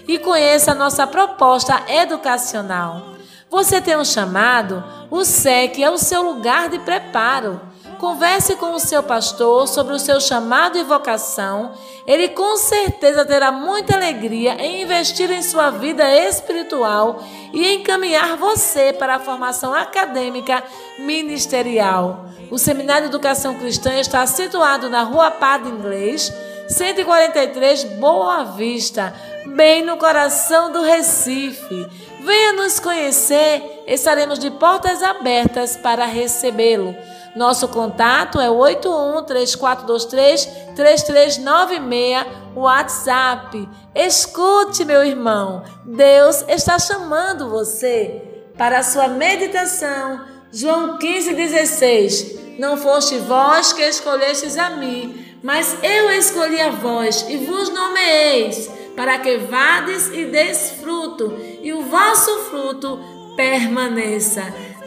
e 0.09 0.19
conheça 0.19 0.73
a 0.73 0.75
nossa 0.75 1.07
proposta 1.07 1.83
educacional. 1.87 3.15
Você 3.51 3.81
tem 3.81 3.97
um 3.97 4.05
chamado? 4.05 4.83
O 5.11 5.25
SEC 5.25 5.83
é 5.83 5.91
o 5.91 5.99
seu 5.99 6.23
lugar 6.23 6.69
de 6.71 6.79
preparo. 6.79 7.68
Converse 7.99 8.55
com 8.55 8.75
o 8.75 8.79
seu 8.79 9.03
pastor 9.03 9.67
sobre 9.67 9.93
o 9.93 9.99
seu 9.99 10.21
chamado 10.21 10.79
e 10.79 10.85
vocação. 10.85 11.73
Ele 12.07 12.29
com 12.29 12.57
certeza 12.57 13.25
terá 13.25 13.51
muita 13.51 13.97
alegria 13.97 14.55
em 14.55 14.83
investir 14.83 15.29
em 15.33 15.43
sua 15.43 15.71
vida 15.71 16.09
espiritual 16.17 17.23
e 17.53 17.75
encaminhar 17.75 18.37
você 18.37 18.93
para 18.93 19.17
a 19.17 19.21
formação 19.21 19.75
acadêmica 19.75 20.63
ministerial. 21.01 22.27
O 22.53 22.57
Seminário 22.57 23.09
de 23.09 23.15
Educação 23.15 23.57
Cristã 23.59 23.93
está 23.99 24.25
situado 24.27 24.89
na 24.89 25.03
Rua 25.03 25.33
Padre 25.33 25.69
Inglês, 25.69 26.33
143 26.69 27.85
Boa 27.99 28.45
Vista, 28.45 29.13
bem 29.57 29.85
no 29.85 29.97
coração 29.97 30.71
do 30.71 30.83
Recife. 30.83 31.87
Venha 32.21 32.53
nos 32.55 32.81
conhecer, 32.81 33.85
estaremos 33.87 34.39
de 34.39 34.51
portas 34.51 35.03
abertas 35.03 35.77
para 35.77 36.05
recebê-lo. 36.05 36.97
Nosso 37.37 37.69
contato 37.69 38.41
é 38.41 38.51
81 38.51 39.23
3423 39.25 40.47
3396, 40.75 42.27
WhatsApp. 42.57 43.69
Escute, 43.95 44.85
meu 44.85 45.05
irmão, 45.05 45.63
Deus 45.85 46.45
está 46.49 46.79
chamando 46.79 47.49
você 47.49 48.23
para 48.57 48.79
a 48.81 48.83
sua 48.83 49.09
meditação. 49.09 50.21
João 50.53 50.99
15,16 50.99 52.59
Não 52.59 52.77
foste 52.77 53.17
vós 53.19 53.73
que 53.73 53.83
escolhestes 53.83 54.57
a 54.59 54.71
mim, 54.71 55.37
mas 55.43 55.77
eu 55.83 56.11
escolhi 56.11 56.61
a 56.61 56.71
vós 56.71 57.25
e 57.29 57.37
vos 57.37 57.69
nomeeis, 57.71 58.69
para 58.97 59.19
que 59.19 59.37
vades 59.37 60.09
e 60.09 60.25
deis 60.25 60.73
fruto, 60.81 61.33
e 61.69 61.73
o 61.75 61.83
vosso 61.83 62.35
fruto 62.45 62.99
permaneça. 63.37 64.43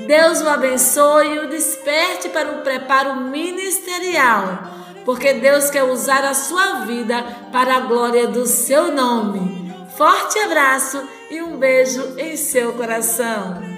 Deus 0.07 0.41
o 0.41 0.49
abençoe 0.49 1.35
e 1.35 1.39
o 1.39 1.47
desperte 1.47 2.27
para 2.29 2.51
um 2.51 2.61
preparo 2.61 3.17
ministerial, 3.17 4.63
porque 5.05 5.33
Deus 5.33 5.69
quer 5.69 5.83
usar 5.83 6.25
a 6.25 6.33
sua 6.33 6.85
vida 6.85 7.23
para 7.51 7.75
a 7.75 7.79
glória 7.81 8.27
do 8.27 8.47
seu 8.47 8.91
nome. 8.91 9.71
Forte 9.95 10.39
abraço 10.39 10.99
e 11.29 11.39
um 11.39 11.57
beijo 11.57 12.15
em 12.17 12.35
seu 12.35 12.73
coração. 12.73 13.70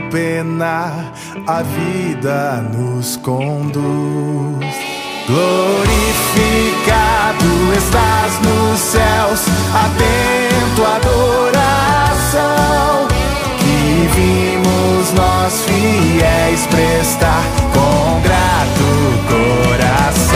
Teu 0.00 0.08
penar, 0.10 1.12
a 1.46 1.62
vida 1.62 2.62
nos 2.72 3.16
conduz. 3.16 3.80
Glorificado 5.26 6.64
estás 7.76 8.40
nos 8.40 8.80
céus, 8.80 9.44
atento 9.74 10.84
à 10.84 10.96
adoração 10.96 12.40
que 13.58 14.08
vimos 14.14 15.12
nós 15.12 15.64
fiéis 15.64 16.66
prestar 16.66 17.44
com 17.72 18.20
grato 18.22 18.88
coração. 19.28 20.29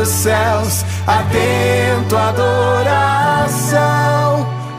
Nos 0.00 0.08
céus, 0.08 0.82
atento 1.06 2.16
à 2.16 2.30
adoração 2.30 3.68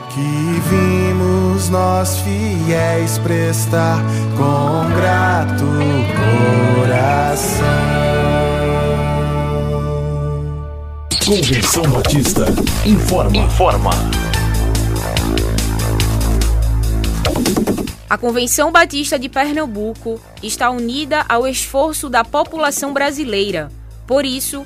que 0.10 0.60
vimos 0.68 1.70
nós 1.70 2.18
fiéis 2.22 3.20
prestar 3.20 4.00
com 4.36 4.90
grato 4.96 5.64
coração. 6.80 7.68
Convenção 11.24 11.84
Batista 11.84 12.46
informa. 12.84 13.38
Informa. 13.38 13.92
A 18.10 18.18
Convenção 18.18 18.72
Batista 18.72 19.20
de 19.20 19.30
Pernambuco 19.30 20.20
está 20.42 20.72
unida 20.72 21.24
ao 21.30 21.48
esforço 21.48 22.10
da 22.10 22.26
população 22.26 22.92
brasileira 22.92 23.70
por 24.12 24.26
isso, 24.26 24.66